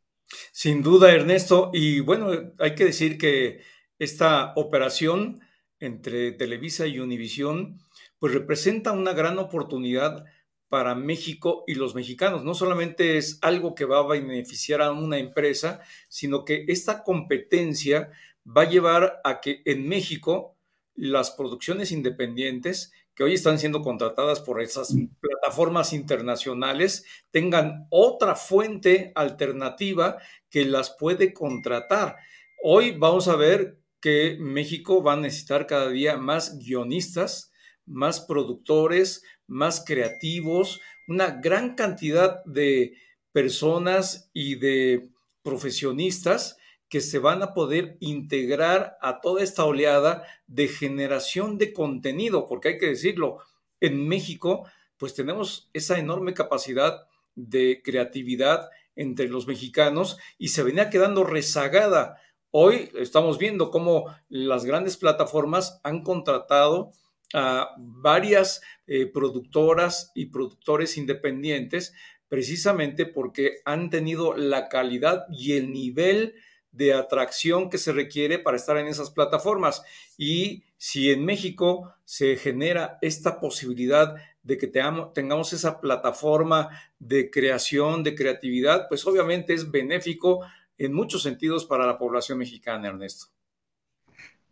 Sin 0.51 0.81
duda, 0.81 1.13
Ernesto. 1.13 1.71
Y 1.73 1.99
bueno, 1.99 2.29
hay 2.59 2.75
que 2.75 2.85
decir 2.85 3.17
que 3.17 3.61
esta 3.99 4.53
operación 4.55 5.41
entre 5.79 6.31
Televisa 6.31 6.87
y 6.87 6.99
Univisión, 6.99 7.79
pues 8.19 8.33
representa 8.33 8.91
una 8.91 9.13
gran 9.13 9.39
oportunidad 9.39 10.25
para 10.69 10.95
México 10.95 11.63
y 11.67 11.75
los 11.75 11.95
mexicanos. 11.95 12.45
No 12.45 12.53
solamente 12.53 13.17
es 13.17 13.39
algo 13.41 13.75
que 13.75 13.85
va 13.85 13.99
a 13.99 14.07
beneficiar 14.07 14.81
a 14.81 14.91
una 14.91 15.17
empresa, 15.17 15.81
sino 16.07 16.45
que 16.45 16.65
esta 16.67 17.03
competencia 17.03 18.11
va 18.45 18.61
a 18.61 18.69
llevar 18.69 19.19
a 19.23 19.41
que 19.41 19.61
en 19.65 19.87
México 19.89 20.55
las 20.95 21.31
producciones 21.31 21.91
independientes 21.91 22.91
que 23.15 23.23
hoy 23.23 23.33
están 23.33 23.59
siendo 23.59 23.81
contratadas 23.81 24.39
por 24.39 24.61
esas 24.61 24.93
mm. 24.93 25.07
plataformas 25.19 25.93
internacionales 25.93 27.05
tengan 27.31 27.87
otra 27.89 28.35
fuente 28.35 29.11
alternativa 29.15 30.17
que 30.49 30.65
las 30.65 30.95
puede 30.97 31.33
contratar. 31.33 32.15
Hoy 32.63 32.91
vamos 32.91 33.27
a 33.27 33.35
ver 33.35 33.79
que 33.99 34.37
México 34.39 35.03
va 35.03 35.13
a 35.13 35.17
necesitar 35.17 35.67
cada 35.67 35.89
día 35.89 36.17
más 36.17 36.57
guionistas, 36.57 37.51
más 37.85 38.21
productores, 38.21 39.23
más 39.47 39.83
creativos, 39.85 40.81
una 41.07 41.31
gran 41.31 41.75
cantidad 41.75 42.43
de 42.45 42.93
personas 43.31 44.29
y 44.33 44.55
de 44.55 45.09
profesionistas 45.43 46.57
que 46.91 46.99
se 46.99 47.19
van 47.19 47.41
a 47.41 47.53
poder 47.53 47.95
integrar 48.01 48.97
a 48.99 49.21
toda 49.21 49.41
esta 49.41 49.63
oleada 49.63 50.27
de 50.47 50.67
generación 50.67 51.57
de 51.57 51.71
contenido, 51.71 52.47
porque 52.47 52.67
hay 52.67 52.77
que 52.77 52.89
decirlo, 52.89 53.37
en 53.79 54.09
México, 54.09 54.67
pues 54.97 55.13
tenemos 55.13 55.69
esa 55.71 55.99
enorme 55.99 56.33
capacidad 56.33 57.07
de 57.33 57.81
creatividad 57.81 58.69
entre 58.97 59.29
los 59.29 59.47
mexicanos 59.47 60.17
y 60.37 60.49
se 60.49 60.63
venía 60.63 60.89
quedando 60.89 61.23
rezagada. 61.23 62.17
Hoy 62.51 62.91
estamos 62.99 63.37
viendo 63.37 63.71
cómo 63.71 64.13
las 64.27 64.65
grandes 64.65 64.97
plataformas 64.97 65.79
han 65.83 66.03
contratado 66.03 66.91
a 67.33 67.69
varias 67.77 68.61
eh, 68.85 69.05
productoras 69.05 70.11
y 70.13 70.25
productores 70.25 70.97
independientes 70.97 71.93
precisamente 72.27 73.05
porque 73.05 73.59
han 73.63 73.89
tenido 73.89 74.35
la 74.35 74.67
calidad 74.67 75.25
y 75.31 75.53
el 75.53 75.71
nivel 75.71 76.35
de 76.71 76.93
atracción 76.93 77.69
que 77.69 77.77
se 77.77 77.91
requiere 77.91 78.39
para 78.39 78.57
estar 78.57 78.77
en 78.77 78.87
esas 78.87 79.11
plataformas. 79.11 79.83
Y 80.17 80.63
si 80.77 81.11
en 81.11 81.25
México 81.25 81.93
se 82.05 82.37
genera 82.37 82.97
esta 83.01 83.39
posibilidad 83.39 84.15
de 84.43 84.57
que 84.57 84.67
tengamos 84.67 85.53
esa 85.53 85.79
plataforma 85.79 86.69
de 86.99 87.29
creación, 87.29 88.03
de 88.03 88.15
creatividad, 88.15 88.87
pues 88.87 89.05
obviamente 89.05 89.53
es 89.53 89.69
benéfico 89.69 90.45
en 90.77 90.93
muchos 90.93 91.21
sentidos 91.21 91.65
para 91.65 91.85
la 91.85 91.97
población 91.97 92.39
mexicana, 92.39 92.87
Ernesto. 92.87 93.27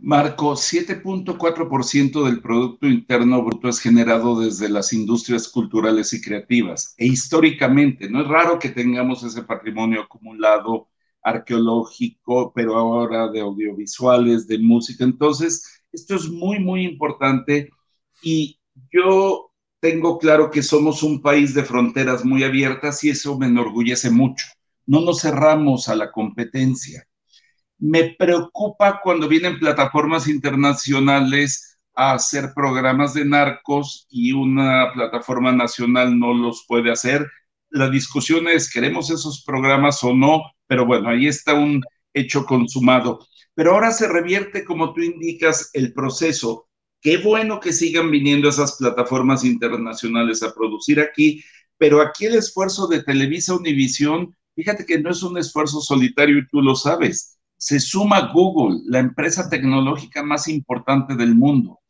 Marco, 0.02 0.54
7.4% 0.54 2.24
del 2.24 2.42
Producto 2.42 2.88
Interno 2.88 3.44
Bruto 3.44 3.68
es 3.68 3.80
generado 3.80 4.40
desde 4.40 4.70
las 4.70 4.94
industrias 4.94 5.50
culturales 5.50 6.14
y 6.14 6.22
creativas. 6.22 6.94
E 6.98 7.06
históricamente, 7.06 8.10
no 8.10 8.22
es 8.22 8.28
raro 8.28 8.60
que 8.60 8.70
tengamos 8.70 9.24
ese 9.24 9.44
patrimonio 9.44 10.02
acumulado 10.04 10.88
arqueológico, 11.24 12.52
pero 12.54 12.76
ahora 12.76 13.30
de 13.30 13.42
audiovisuales, 13.42 14.48
de 14.48 14.60
música. 14.60 15.04
Entonces, 15.04 15.84
esto 15.92 16.16
es 16.16 16.30
muy, 16.30 16.60
muy 16.60 16.84
importante 16.86 17.70
y 18.24 18.60
yo 18.92 19.52
tengo 19.80 20.18
claro 20.20 20.52
que 20.52 20.62
somos 20.64 21.04
un 21.04 21.22
país 21.22 21.54
de 21.54 21.64
fronteras 21.64 22.26
muy 22.26 22.44
abiertas 22.44 23.04
y 23.04 23.10
eso 23.10 23.38
me 23.38 23.48
enorgullece 23.48 24.10
mucho. 24.12 24.46
No 24.86 25.02
nos 25.02 25.22
cerramos 25.22 25.88
a 25.90 25.96
la 25.96 26.12
competencia 26.12 27.06
me 27.80 28.16
preocupa 28.18 29.00
cuando 29.02 29.28
vienen 29.28 29.60
plataformas 29.60 30.28
internacionales 30.28 31.78
a 31.96 32.14
hacer 32.14 32.52
programas 32.54 33.14
de 33.14 33.26
narcos 33.26 34.06
y 34.10 34.32
una 34.34 34.92
plataforma 34.94 35.52
nacional 35.52 36.18
no 36.18 36.34
los 36.34 36.66
puede 36.68 36.92
hacer. 36.92 37.26
La 37.70 37.90
discusión 37.90 38.48
es, 38.48 38.72
¿queremos 38.72 39.10
esos 39.10 39.44
programas 39.44 40.04
o 40.04 40.14
no? 40.14 40.44
Pero 40.68 40.86
bueno, 40.86 41.10
ahí 41.10 41.28
está 41.28 41.54
un 41.54 41.84
hecho 42.14 42.46
consumado. 42.46 43.28
Pero 43.54 43.74
ahora 43.74 43.92
se 43.92 44.08
revierte, 44.08 44.64
como 44.64 44.94
tú 44.94 45.02
indicas, 45.02 45.70
el 45.74 45.94
proceso. 45.94 46.68
Qué 47.02 47.18
bueno 47.18 47.60
que 47.60 47.74
sigan 47.74 48.12
viniendo 48.12 48.50
esas 48.50 48.76
plataformas 48.78 49.44
internacionales 49.46 50.44
a 50.44 50.54
producir 50.54 51.00
aquí, 51.00 51.44
pero 51.78 52.02
aquí 52.02 52.26
el 52.26 52.36
esfuerzo 52.36 52.88
de 52.88 53.04
Televisa 53.04 53.54
Univisión, 53.54 54.36
fíjate 54.56 54.86
que 54.86 55.00
no 55.00 55.10
es 55.10 55.24
un 55.24 55.38
esfuerzo 55.38 55.82
solitario 55.82 56.38
y 56.40 56.48
tú 56.48 56.62
lo 56.62 56.76
sabes 56.76 57.40
se 57.60 57.80
suma 57.82 58.32
Google, 58.32 58.80
la 58.86 59.00
empresa 59.00 59.50
tecnológica 59.50 60.24
más 60.24 60.48
importante 60.48 61.16
del 61.16 61.36
mundo. 61.36 61.82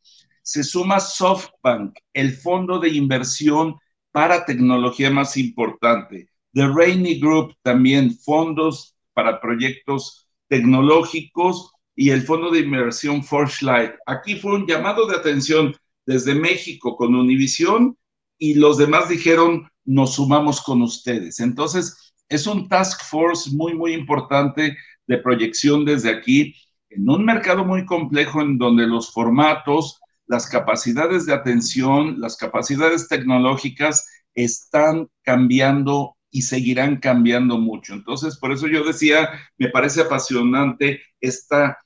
Se 0.42 0.64
suma 0.64 0.98
SoftBank, 0.98 1.94
el 2.12 2.36
fondo 2.36 2.80
de 2.80 2.88
inversión 2.88 3.76
para 4.12 4.44
tecnología 4.44 5.10
más 5.10 5.36
importante. 5.36 6.28
The 6.52 6.66
Rainy 6.66 7.20
Group, 7.20 7.54
también 7.62 8.16
fondos 8.18 8.96
para 9.14 9.40
proyectos 9.40 10.28
tecnológicos 10.48 11.72
y 11.94 12.10
el 12.10 12.22
fondo 12.22 12.50
de 12.50 12.60
inversión 12.60 13.22
Forschlight. 13.22 13.92
Aquí 14.06 14.36
fue 14.36 14.54
un 14.54 14.66
llamado 14.66 15.06
de 15.06 15.16
atención 15.16 15.74
desde 16.06 16.34
México 16.34 16.96
con 16.96 17.14
Univision 17.14 17.96
y 18.38 18.54
los 18.54 18.78
demás 18.78 19.08
dijeron, 19.08 19.68
nos 19.84 20.14
sumamos 20.14 20.60
con 20.60 20.82
ustedes. 20.82 21.40
Entonces, 21.40 22.14
es 22.28 22.46
un 22.46 22.68
task 22.68 23.02
force 23.04 23.50
muy, 23.52 23.74
muy 23.74 23.92
importante 23.92 24.76
de 25.06 25.18
proyección 25.18 25.84
desde 25.84 26.10
aquí 26.10 26.54
en 26.90 27.08
un 27.08 27.24
mercado 27.24 27.64
muy 27.64 27.84
complejo 27.86 28.42
en 28.42 28.58
donde 28.58 28.86
los 28.86 29.12
formatos, 29.12 30.00
las 30.30 30.46
capacidades 30.46 31.26
de 31.26 31.34
atención, 31.34 32.20
las 32.20 32.36
capacidades 32.36 33.08
tecnológicas 33.08 34.06
están 34.32 35.08
cambiando 35.24 36.16
y 36.30 36.42
seguirán 36.42 36.98
cambiando 36.98 37.58
mucho. 37.58 37.94
Entonces, 37.94 38.38
por 38.38 38.52
eso 38.52 38.68
yo 38.68 38.84
decía, 38.84 39.28
me 39.58 39.70
parece 39.70 40.02
apasionante 40.02 41.02
esta 41.20 41.78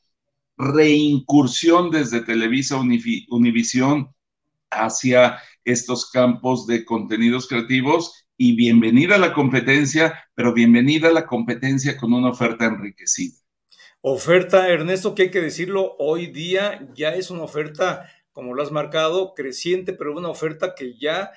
reincursión 0.58 1.90
desde 1.90 2.20
Televisa 2.20 2.76
Univisión 2.76 4.14
hacia 4.70 5.38
estos 5.64 6.10
campos 6.10 6.66
de 6.66 6.84
contenidos 6.84 7.48
creativos 7.48 8.26
y 8.36 8.56
bienvenida 8.56 9.14
a 9.14 9.18
la 9.18 9.32
competencia, 9.32 10.22
pero 10.34 10.52
bienvenida 10.52 11.08
a 11.08 11.12
la 11.12 11.24
competencia 11.24 11.96
con 11.96 12.12
una 12.12 12.28
oferta 12.28 12.66
enriquecida. 12.66 13.38
Oferta, 14.02 14.68
Ernesto, 14.68 15.14
que 15.14 15.22
hay 15.22 15.30
que 15.30 15.40
decirlo, 15.40 15.96
hoy 15.98 16.26
día 16.26 16.86
ya 16.94 17.14
es 17.14 17.30
una 17.30 17.42
oferta, 17.42 18.06
como 18.34 18.52
lo 18.52 18.62
has 18.62 18.72
marcado, 18.72 19.32
creciente, 19.32 19.94
pero 19.94 20.14
una 20.14 20.28
oferta 20.28 20.74
que 20.74 20.98
ya 20.98 21.32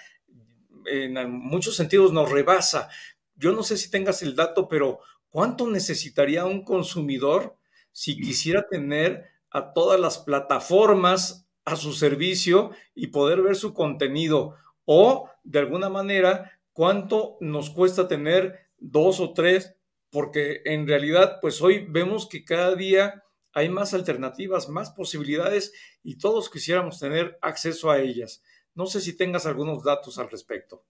en 0.86 1.31
muchos 1.31 1.75
sentidos 1.75 2.12
nos 2.12 2.29
rebasa. 2.29 2.89
Yo 3.36 3.53
no 3.53 3.63
sé 3.63 3.77
si 3.77 3.89
tengas 3.89 4.23
el 4.23 4.36
dato, 4.36 4.67
pero 4.67 4.99
¿cuánto 5.29 5.69
necesitaría 5.69 6.43
un 6.45 6.63
consumidor 6.63 7.55
si 7.91 8.19
quisiera 8.19 8.67
tener 8.67 9.25
a 9.51 9.73
todas 9.73 9.99
las 9.99 10.17
plataformas 10.17 11.47
a 11.65 11.75
su 11.75 11.93
servicio 11.93 12.71
y 12.95 13.07
poder 13.07 13.41
ver 13.43 13.55
su 13.55 13.73
contenido? 13.73 14.55
O, 14.86 15.29
de 15.43 15.60
alguna 15.60 15.89
manera, 15.89 16.60
cuánto 16.73 17.38
nos 17.41 17.69
cuesta 17.69 18.07
tener 18.07 18.67
dos 18.79 19.19
o 19.19 19.33
tres, 19.33 19.75
porque 20.10 20.62
en 20.65 20.88
realidad, 20.88 21.38
pues 21.41 21.62
hoy 21.62 21.86
vemos 21.88 22.27
que 22.27 22.43
cada 22.43 22.75
día 22.75 23.23
hay 23.58 23.70
más 23.70 23.96
alternativas, 23.96 24.70
más 24.70 24.91
posibilidades 24.91 25.74
y 26.04 26.17
todos 26.17 26.50
quisiéramos 26.50 27.00
tener 27.00 27.39
acceso 27.41 27.89
a 27.89 28.00
ellas. 28.00 28.43
No 28.76 28.86
sé 28.86 29.02
si 29.02 29.17
tengas 29.17 29.48
algunos 29.48 29.84
datos 29.84 30.20
al 30.20 30.30
respecto. 30.30 30.86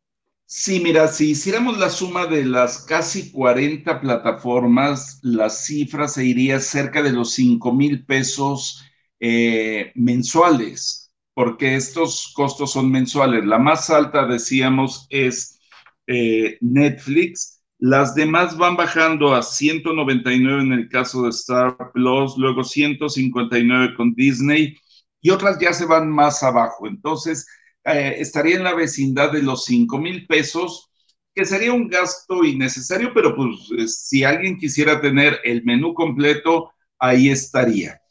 Sí, 0.45 0.79
mira, 0.79 1.07
si 1.09 1.31
hiciéramos 1.31 1.77
la 1.77 1.89
suma 1.89 2.25
de 2.25 2.45
las 2.45 2.85
casi 2.85 3.31
40 3.31 3.99
plataformas, 3.99 5.19
la 5.21 5.49
cifra 5.49 6.07
se 6.07 6.25
iría 6.25 6.59
cerca 6.61 7.01
de 7.03 7.11
los 7.11 7.31
5 7.33 7.73
mil 7.73 8.05
pesos 8.05 8.83
eh, 9.19 9.91
mensuales, 9.95 11.13
porque 11.33 11.75
estos 11.75 12.31
costos 12.33 12.71
son 12.71 12.89
mensuales. 12.91 13.45
La 13.45 13.59
más 13.59 13.89
alta, 13.89 14.25
decíamos, 14.25 15.05
es 15.09 15.59
eh, 16.07 16.57
Netflix. 16.61 17.56
Las 17.79 18.15
demás 18.15 18.57
van 18.57 18.75
bajando 18.75 19.35
a 19.35 19.43
199 19.43 20.63
en 20.63 20.73
el 20.73 20.89
caso 20.89 21.23
de 21.23 21.29
Star 21.29 21.77
Plus, 21.93 22.35
luego 22.37 22.63
159 22.63 23.93
con 23.95 24.13
Disney 24.15 24.75
y 25.21 25.29
otras 25.29 25.59
ya 25.59 25.73
se 25.73 25.85
van 25.85 26.09
más 26.09 26.41
abajo. 26.41 26.87
Entonces, 26.87 27.45
eh, 27.83 28.15
estaría 28.17 28.55
en 28.55 28.63
la 28.63 28.73
vecindad 28.73 29.31
de 29.31 29.43
los 29.43 29.65
5 29.65 29.97
mil 29.99 30.25
pesos, 30.25 30.89
que 31.35 31.45
sería 31.45 31.71
un 31.71 31.87
gasto 31.87 32.43
innecesario, 32.43 33.13
pero 33.13 33.35
pues 33.35 33.69
eh, 33.77 33.87
si 33.87 34.23
alguien 34.23 34.57
quisiera 34.57 34.99
tener 34.99 35.39
el 35.43 35.63
menú 35.63 35.93
completo, 35.93 36.71
ahí 36.97 37.29
estaría. 37.29 38.01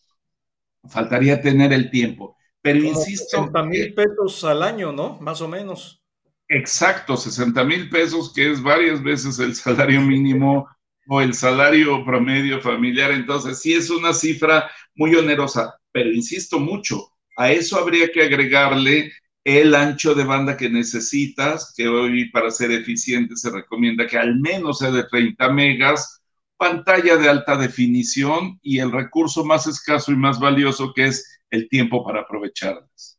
Faltaría 0.89 1.41
tener 1.41 1.73
el 1.73 1.91
tiempo. 1.91 2.37
Pero 2.63 2.79
insisto. 2.79 3.39
60 3.39 3.63
mil 3.65 3.95
pesos 3.95 4.45
al 4.45 4.63
año, 4.63 4.93
¿no? 4.93 5.19
Más 5.21 5.41
o 5.41 5.49
menos. 5.49 6.03
Exacto, 6.49 7.17
60 7.17 7.65
mil 7.65 7.89
pesos, 7.91 8.33
que 8.33 8.51
es 8.53 8.63
varias 8.63 9.03
veces 9.03 9.39
el 9.41 9.55
salario 9.57 10.01
mínimo 10.01 10.69
o 11.09 11.21
el 11.21 11.35
salario 11.35 12.05
promedio 12.05 12.61
familiar. 12.61 13.11
Entonces, 13.11 13.61
sí 13.61 13.75
es 13.75 13.91
una 13.91 14.13
cifra 14.13 14.71
muy 14.95 15.15
onerosa, 15.17 15.75
pero 15.93 16.11
insisto 16.13 16.61
mucho, 16.61 17.09
a 17.37 17.51
eso 17.51 17.79
habría 17.79 18.11
que 18.13 18.23
agregarle 18.23 19.13
el 19.45 19.75
ancho 19.75 20.15
de 20.15 20.25
banda 20.25 20.57
que 20.57 20.69
necesitas, 20.71 21.73
que 21.77 21.89
hoy 21.89 22.31
para 22.31 22.51
ser 22.51 22.71
eficiente 22.73 23.37
se 23.37 23.51
recomienda 23.51 24.07
que 24.07 24.19
al 24.19 24.39
menos 24.41 24.79
sea 24.79 24.91
de 24.91 25.05
30 25.05 25.51
megas, 25.53 26.23
pantalla 26.57 27.17
de 27.17 27.29
alta 27.29 27.57
definición 27.57 28.59
y 28.63 28.79
el 28.79 28.93
recurso 28.93 29.45
más 29.45 29.67
escaso 29.67 30.13
y 30.13 30.17
más 30.17 30.39
valioso 30.41 30.93
que 30.95 31.07
es 31.07 31.41
el 31.51 31.69
tiempo 31.69 32.05
para 32.05 32.21
aprovecharlas. 32.23 33.16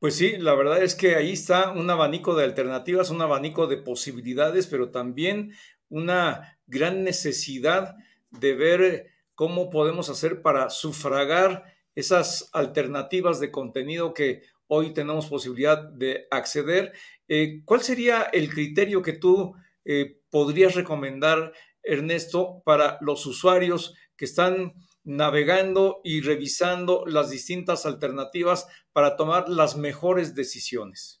Pues 0.00 0.16
sí, 0.16 0.38
la 0.38 0.54
verdad 0.54 0.82
es 0.82 0.94
que 0.94 1.14
ahí 1.14 1.32
está 1.32 1.72
un 1.72 1.90
abanico 1.90 2.34
de 2.34 2.44
alternativas, 2.44 3.10
un 3.10 3.20
abanico 3.20 3.66
de 3.66 3.76
posibilidades, 3.76 4.66
pero 4.66 4.90
también 4.90 5.52
una 5.90 6.58
gran 6.66 7.04
necesidad 7.04 7.96
de 8.30 8.54
ver 8.54 9.10
cómo 9.34 9.68
podemos 9.68 10.08
hacer 10.08 10.40
para 10.40 10.70
sufragar 10.70 11.64
esas 11.94 12.48
alternativas 12.54 13.40
de 13.40 13.50
contenido 13.50 14.14
que 14.14 14.40
hoy 14.68 14.94
tenemos 14.94 15.26
posibilidad 15.26 15.76
de 15.90 16.26
acceder. 16.30 16.94
Eh, 17.28 17.60
¿Cuál 17.66 17.82
sería 17.82 18.22
el 18.22 18.48
criterio 18.48 19.02
que 19.02 19.12
tú 19.12 19.54
eh, 19.84 20.18
podrías 20.30 20.74
recomendar, 20.76 21.52
Ernesto, 21.82 22.62
para 22.64 22.96
los 23.02 23.26
usuarios 23.26 23.94
que 24.16 24.24
están 24.24 24.72
navegando 25.10 26.00
y 26.04 26.20
revisando 26.20 27.04
las 27.06 27.30
distintas 27.30 27.84
alternativas 27.84 28.66
para 28.92 29.16
tomar 29.16 29.48
las 29.48 29.76
mejores 29.76 30.34
decisiones? 30.34 31.20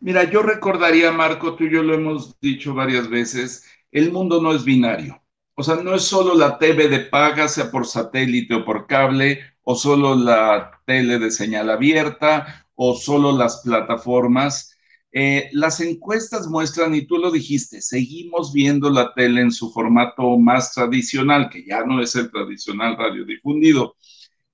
Mira, 0.00 0.24
yo 0.24 0.42
recordaría, 0.42 1.10
Marco, 1.10 1.56
tú 1.56 1.64
y 1.64 1.72
yo 1.72 1.82
lo 1.82 1.94
hemos 1.94 2.38
dicho 2.40 2.74
varias 2.74 3.08
veces, 3.08 3.64
el 3.90 4.12
mundo 4.12 4.40
no 4.40 4.52
es 4.54 4.64
binario. 4.64 5.20
O 5.54 5.62
sea, 5.64 5.76
no 5.76 5.94
es 5.94 6.04
solo 6.04 6.34
la 6.34 6.58
TV 6.58 6.88
de 6.88 7.00
paga, 7.00 7.48
sea 7.48 7.70
por 7.70 7.86
satélite 7.86 8.54
o 8.54 8.64
por 8.64 8.86
cable, 8.86 9.40
o 9.62 9.74
solo 9.74 10.14
la 10.14 10.80
tele 10.86 11.18
de 11.18 11.30
señal 11.30 11.70
abierta, 11.70 12.66
o 12.76 12.94
solo 12.94 13.36
las 13.36 13.62
plataformas. 13.62 14.77
Eh, 15.10 15.48
las 15.52 15.80
encuestas 15.80 16.46
muestran, 16.48 16.94
y 16.94 17.06
tú 17.06 17.16
lo 17.16 17.30
dijiste, 17.30 17.80
seguimos 17.80 18.52
viendo 18.52 18.90
la 18.90 19.14
tele 19.14 19.40
en 19.40 19.50
su 19.50 19.70
formato 19.72 20.38
más 20.38 20.74
tradicional, 20.74 21.48
que 21.48 21.64
ya 21.64 21.84
no 21.84 22.02
es 22.02 22.14
el 22.14 22.30
tradicional 22.30 22.96
radiodifundido. 22.96 23.96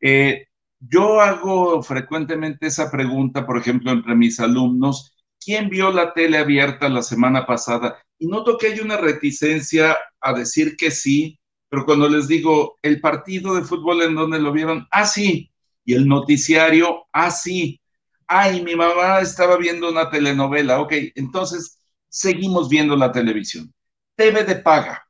Eh, 0.00 0.46
yo 0.78 1.20
hago 1.20 1.82
frecuentemente 1.82 2.66
esa 2.66 2.90
pregunta, 2.90 3.46
por 3.46 3.58
ejemplo, 3.58 3.90
entre 3.90 4.14
mis 4.14 4.38
alumnos, 4.38 5.16
¿quién 5.40 5.68
vio 5.70 5.90
la 5.90 6.12
tele 6.12 6.38
abierta 6.38 6.88
la 6.88 7.02
semana 7.02 7.46
pasada? 7.46 7.98
Y 8.18 8.26
noto 8.26 8.56
que 8.58 8.68
hay 8.68 8.80
una 8.80 8.96
reticencia 8.96 9.96
a 10.20 10.32
decir 10.32 10.76
que 10.76 10.90
sí, 10.90 11.38
pero 11.68 11.84
cuando 11.84 12.08
les 12.08 12.28
digo, 12.28 12.78
el 12.82 13.00
partido 13.00 13.54
de 13.54 13.62
fútbol 13.62 14.02
en 14.02 14.14
donde 14.14 14.38
lo 14.38 14.52
vieron, 14.52 14.86
ah, 14.90 15.06
sí, 15.06 15.50
y 15.84 15.94
el 15.94 16.06
noticiario, 16.06 17.06
ah, 17.12 17.30
sí, 17.30 17.80
ay, 18.28 18.62
mi 18.62 18.74
mamá 18.74 19.20
estaba 19.20 19.56
viendo 19.56 19.90
una 19.90 20.10
telenovela, 20.10 20.80
ok, 20.80 20.92
entonces 21.14 21.80
seguimos 22.08 22.68
viendo 22.68 22.96
la 22.96 23.12
televisión. 23.12 23.72
TV 24.16 24.44
de 24.44 24.56
paga. 24.56 25.06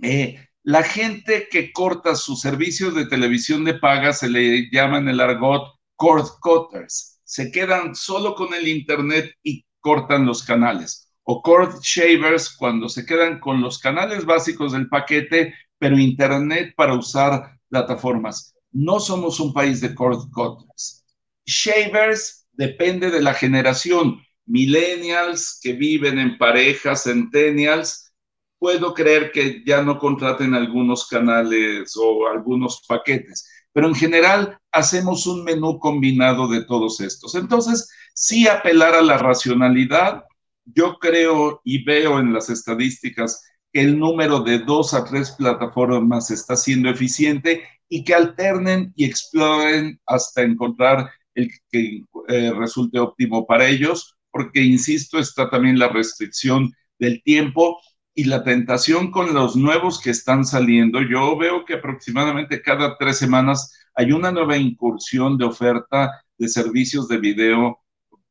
Eh, 0.00 0.38
la 0.64 0.82
gente 0.82 1.48
que 1.50 1.72
corta 1.72 2.14
sus 2.14 2.40
servicios 2.40 2.94
de 2.94 3.06
televisión 3.06 3.64
de 3.64 3.74
paga 3.74 4.12
se 4.12 4.28
le 4.28 4.70
llama 4.70 4.98
en 4.98 5.08
el 5.08 5.20
argot 5.20 5.64
cord 5.96 6.26
cutters. 6.40 7.20
Se 7.24 7.50
quedan 7.50 7.94
solo 7.94 8.34
con 8.34 8.54
el 8.54 8.68
internet 8.68 9.32
y 9.42 9.64
cortan 9.80 10.26
los 10.26 10.42
canales. 10.44 11.08
O 11.24 11.42
cord 11.42 11.80
shavers 11.82 12.56
cuando 12.56 12.88
se 12.88 13.04
quedan 13.06 13.40
con 13.40 13.60
los 13.60 13.78
canales 13.78 14.24
básicos 14.24 14.72
del 14.72 14.88
paquete, 14.88 15.54
pero 15.78 15.98
internet 15.98 16.74
para 16.76 16.94
usar 16.94 17.58
plataformas. 17.68 18.54
No 18.70 19.00
somos 19.00 19.40
un 19.40 19.52
país 19.52 19.80
de 19.80 19.94
cord 19.94 20.30
cutters. 20.32 21.01
Shavers 21.46 22.46
depende 22.52 23.10
de 23.10 23.22
la 23.22 23.34
generación. 23.34 24.22
Millennials 24.46 25.58
que 25.62 25.72
viven 25.72 26.18
en 26.18 26.38
parejas, 26.38 27.04
centennials, 27.04 28.12
puedo 28.58 28.94
creer 28.94 29.32
que 29.32 29.62
ya 29.66 29.82
no 29.82 29.98
contraten 29.98 30.54
algunos 30.54 31.08
canales 31.08 31.94
o 31.96 32.28
algunos 32.28 32.84
paquetes, 32.86 33.48
pero 33.72 33.88
en 33.88 33.94
general 33.94 34.56
hacemos 34.70 35.26
un 35.26 35.42
menú 35.42 35.80
combinado 35.80 36.46
de 36.46 36.64
todos 36.64 37.00
estos. 37.00 37.34
Entonces, 37.34 37.90
sí 38.14 38.46
apelar 38.46 38.94
a 38.94 39.02
la 39.02 39.18
racionalidad, 39.18 40.22
yo 40.64 40.98
creo 41.00 41.60
y 41.64 41.82
veo 41.82 42.20
en 42.20 42.32
las 42.32 42.50
estadísticas 42.50 43.42
que 43.72 43.80
el 43.80 43.98
número 43.98 44.40
de 44.40 44.60
dos 44.60 44.94
a 44.94 45.04
tres 45.04 45.32
plataformas 45.32 46.30
está 46.30 46.54
siendo 46.54 46.88
eficiente 46.88 47.64
y 47.88 48.04
que 48.04 48.14
alternen 48.14 48.92
y 48.94 49.04
exploren 49.06 50.00
hasta 50.06 50.42
encontrar 50.42 51.10
el 51.34 51.50
que 51.70 52.02
eh, 52.28 52.52
resulte 52.56 52.98
óptimo 52.98 53.46
para 53.46 53.68
ellos, 53.68 54.16
porque, 54.30 54.62
insisto, 54.62 55.18
está 55.18 55.50
también 55.50 55.78
la 55.78 55.88
restricción 55.88 56.72
del 56.98 57.22
tiempo 57.22 57.80
y 58.14 58.24
la 58.24 58.44
tentación 58.44 59.10
con 59.10 59.34
los 59.34 59.56
nuevos 59.56 60.00
que 60.00 60.10
están 60.10 60.44
saliendo. 60.44 61.00
Yo 61.02 61.36
veo 61.36 61.64
que 61.64 61.74
aproximadamente 61.74 62.62
cada 62.62 62.96
tres 62.98 63.18
semanas 63.18 63.72
hay 63.94 64.12
una 64.12 64.30
nueva 64.30 64.56
incursión 64.56 65.38
de 65.38 65.44
oferta 65.44 66.10
de 66.38 66.48
servicios 66.48 67.08
de 67.08 67.18
video 67.18 67.78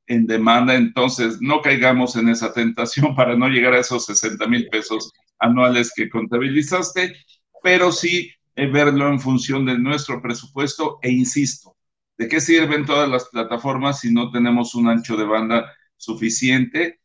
en 0.07 0.27
demanda, 0.27 0.75
entonces 0.75 1.37
no 1.41 1.61
caigamos 1.61 2.15
en 2.15 2.29
esa 2.29 2.53
tentación 2.53 3.15
para 3.15 3.35
no 3.35 3.47
llegar 3.47 3.73
a 3.73 3.79
esos 3.79 4.05
60 4.05 4.45
mil 4.47 4.67
pesos 4.69 5.11
anuales 5.39 5.91
que 5.95 6.09
contabilizaste, 6.09 7.15
pero 7.63 7.91
sí 7.91 8.31
eh, 8.55 8.67
verlo 8.67 9.07
en 9.07 9.19
función 9.19 9.65
de 9.65 9.77
nuestro 9.77 10.21
presupuesto 10.21 10.99
e 11.01 11.11
insisto, 11.11 11.75
¿de 12.21 12.27
qué 12.27 12.39
sirven 12.39 12.86
todas 12.86 13.10
las 13.10 13.29
plataformas 13.29 14.01
si 14.01 14.13
no 14.13 14.29
tenemos 14.29 14.75
un 14.75 14.88
ancho 14.88 15.17
de 15.17 15.23
banda 15.23 15.73
suficiente? 15.97 17.01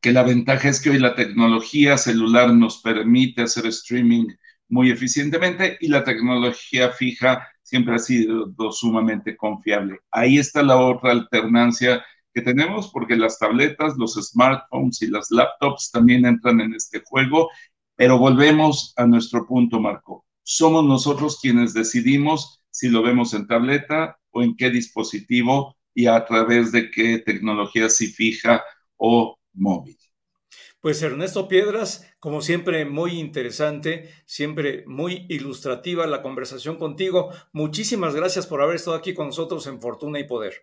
Que 0.00 0.10
la 0.10 0.24
ventaja 0.24 0.68
es 0.68 0.80
que 0.80 0.90
hoy 0.90 0.98
la 0.98 1.14
tecnología 1.14 1.96
celular 1.96 2.52
nos 2.52 2.82
permite 2.82 3.42
hacer 3.42 3.66
streaming 3.66 4.26
muy 4.68 4.90
eficientemente 4.90 5.78
y 5.80 5.86
la 5.86 6.02
tecnología 6.02 6.90
fija 6.90 7.46
siempre 7.62 7.94
ha 7.94 8.00
sido 8.00 8.52
sumamente 8.72 9.36
confiable. 9.36 10.00
Ahí 10.10 10.38
está 10.38 10.64
la 10.64 10.76
otra 10.76 11.12
alternancia 11.12 12.04
que 12.34 12.42
tenemos 12.42 12.90
porque 12.90 13.14
las 13.14 13.38
tabletas, 13.38 13.96
los 13.96 14.14
smartphones 14.14 15.02
y 15.02 15.06
las 15.06 15.30
laptops 15.30 15.92
también 15.92 16.26
entran 16.26 16.60
en 16.60 16.74
este 16.74 17.00
juego, 17.04 17.48
pero 17.94 18.18
volvemos 18.18 18.92
a 18.96 19.06
nuestro 19.06 19.46
punto, 19.46 19.78
Marco. 19.78 20.26
Somos 20.42 20.84
nosotros 20.84 21.38
quienes 21.40 21.74
decidimos 21.74 22.62
si 22.70 22.88
lo 22.88 23.02
vemos 23.02 23.34
en 23.34 23.46
tableta 23.46 24.18
o 24.30 24.42
en 24.42 24.56
qué 24.56 24.70
dispositivo 24.70 25.76
y 25.94 26.06
a 26.06 26.24
través 26.24 26.72
de 26.72 26.90
qué 26.90 27.18
tecnología, 27.18 27.88
si 27.88 28.06
fija 28.08 28.62
o 28.96 29.38
móvil. 29.52 29.96
Pues 30.80 31.00
Ernesto 31.00 31.46
Piedras, 31.46 32.12
como 32.18 32.40
siempre, 32.40 32.84
muy 32.84 33.20
interesante, 33.20 34.10
siempre 34.26 34.82
muy 34.88 35.26
ilustrativa 35.28 36.08
la 36.08 36.22
conversación 36.22 36.76
contigo. 36.76 37.30
Muchísimas 37.52 38.16
gracias 38.16 38.48
por 38.48 38.62
haber 38.62 38.76
estado 38.76 38.96
aquí 38.96 39.14
con 39.14 39.26
nosotros 39.26 39.66
en 39.68 39.80
Fortuna 39.80 40.18
y 40.18 40.24
Poder. 40.24 40.54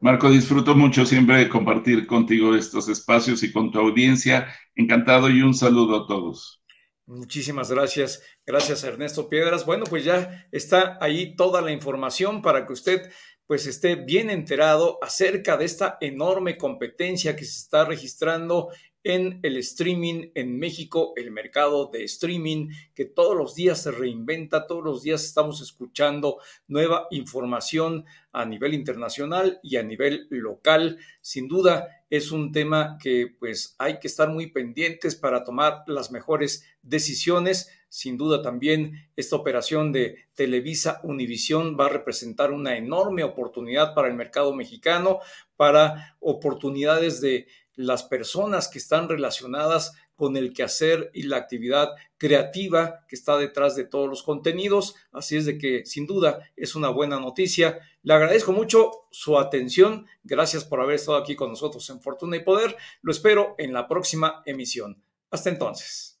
Marco, 0.00 0.30
disfruto 0.30 0.74
mucho 0.74 1.04
siempre 1.04 1.38
de 1.38 1.48
compartir 1.48 2.06
contigo 2.06 2.54
estos 2.54 2.88
espacios 2.88 3.42
y 3.42 3.52
con 3.52 3.70
tu 3.70 3.80
audiencia. 3.80 4.46
Encantado 4.74 5.28
y 5.28 5.42
un 5.42 5.52
saludo 5.52 6.04
a 6.04 6.06
todos. 6.06 6.62
Muchísimas 7.08 7.70
gracias. 7.70 8.22
Gracias, 8.44 8.84
Ernesto 8.84 9.30
Piedras. 9.30 9.64
Bueno, 9.64 9.84
pues 9.84 10.04
ya 10.04 10.46
está 10.52 10.98
ahí 11.00 11.34
toda 11.36 11.62
la 11.62 11.72
información 11.72 12.42
para 12.42 12.66
que 12.66 12.74
usted 12.74 13.10
pues 13.46 13.66
esté 13.66 13.94
bien 13.94 14.28
enterado 14.28 14.98
acerca 15.00 15.56
de 15.56 15.64
esta 15.64 15.96
enorme 16.02 16.58
competencia 16.58 17.34
que 17.34 17.46
se 17.46 17.62
está 17.62 17.86
registrando 17.86 18.68
en 19.08 19.40
el 19.42 19.56
streaming 19.56 20.30
en 20.34 20.58
México, 20.58 21.12
el 21.16 21.30
mercado 21.30 21.90
de 21.92 22.04
streaming 22.04 22.68
que 22.94 23.06
todos 23.06 23.36
los 23.36 23.54
días 23.54 23.82
se 23.82 23.90
reinventa, 23.90 24.66
todos 24.66 24.84
los 24.84 25.02
días 25.02 25.24
estamos 25.24 25.60
escuchando 25.60 26.38
nueva 26.66 27.06
información 27.10 28.04
a 28.32 28.44
nivel 28.44 28.74
internacional 28.74 29.60
y 29.62 29.76
a 29.76 29.82
nivel 29.82 30.26
local. 30.30 30.98
Sin 31.20 31.48
duda 31.48 32.04
es 32.10 32.32
un 32.32 32.52
tema 32.52 32.98
que 33.02 33.34
pues 33.38 33.74
hay 33.78 33.98
que 33.98 34.08
estar 34.08 34.28
muy 34.28 34.48
pendientes 34.48 35.16
para 35.16 35.44
tomar 35.44 35.84
las 35.86 36.10
mejores 36.10 36.64
decisiones. 36.82 37.70
Sin 37.88 38.18
duda 38.18 38.42
también 38.42 39.08
esta 39.16 39.36
operación 39.36 39.92
de 39.92 40.26
Televisa 40.34 41.00
Univisión 41.02 41.76
va 41.78 41.86
a 41.86 41.90
representar 41.90 42.52
una 42.52 42.76
enorme 42.76 43.24
oportunidad 43.24 43.94
para 43.94 44.08
el 44.08 44.14
mercado 44.14 44.54
mexicano, 44.54 45.20
para 45.56 46.16
oportunidades 46.20 47.20
de 47.20 47.46
las 47.78 48.02
personas 48.02 48.66
que 48.66 48.78
están 48.78 49.08
relacionadas 49.08 49.92
con 50.16 50.36
el 50.36 50.52
quehacer 50.52 51.12
y 51.14 51.22
la 51.22 51.36
actividad 51.36 51.90
creativa 52.16 53.06
que 53.06 53.14
está 53.14 53.38
detrás 53.38 53.76
de 53.76 53.84
todos 53.84 54.08
los 54.08 54.24
contenidos. 54.24 54.96
Así 55.12 55.36
es 55.36 55.46
de 55.46 55.58
que 55.58 55.86
sin 55.86 56.04
duda 56.04 56.40
es 56.56 56.74
una 56.74 56.88
buena 56.88 57.20
noticia. 57.20 57.78
Le 58.02 58.14
agradezco 58.14 58.50
mucho 58.50 59.06
su 59.12 59.38
atención. 59.38 60.08
Gracias 60.24 60.64
por 60.64 60.80
haber 60.80 60.96
estado 60.96 61.18
aquí 61.18 61.36
con 61.36 61.50
nosotros 61.50 61.88
en 61.90 62.00
Fortuna 62.00 62.36
y 62.36 62.40
Poder. 62.40 62.76
Lo 63.00 63.12
espero 63.12 63.54
en 63.58 63.72
la 63.72 63.86
próxima 63.86 64.42
emisión. 64.44 65.00
Hasta 65.30 65.50
entonces. 65.50 66.17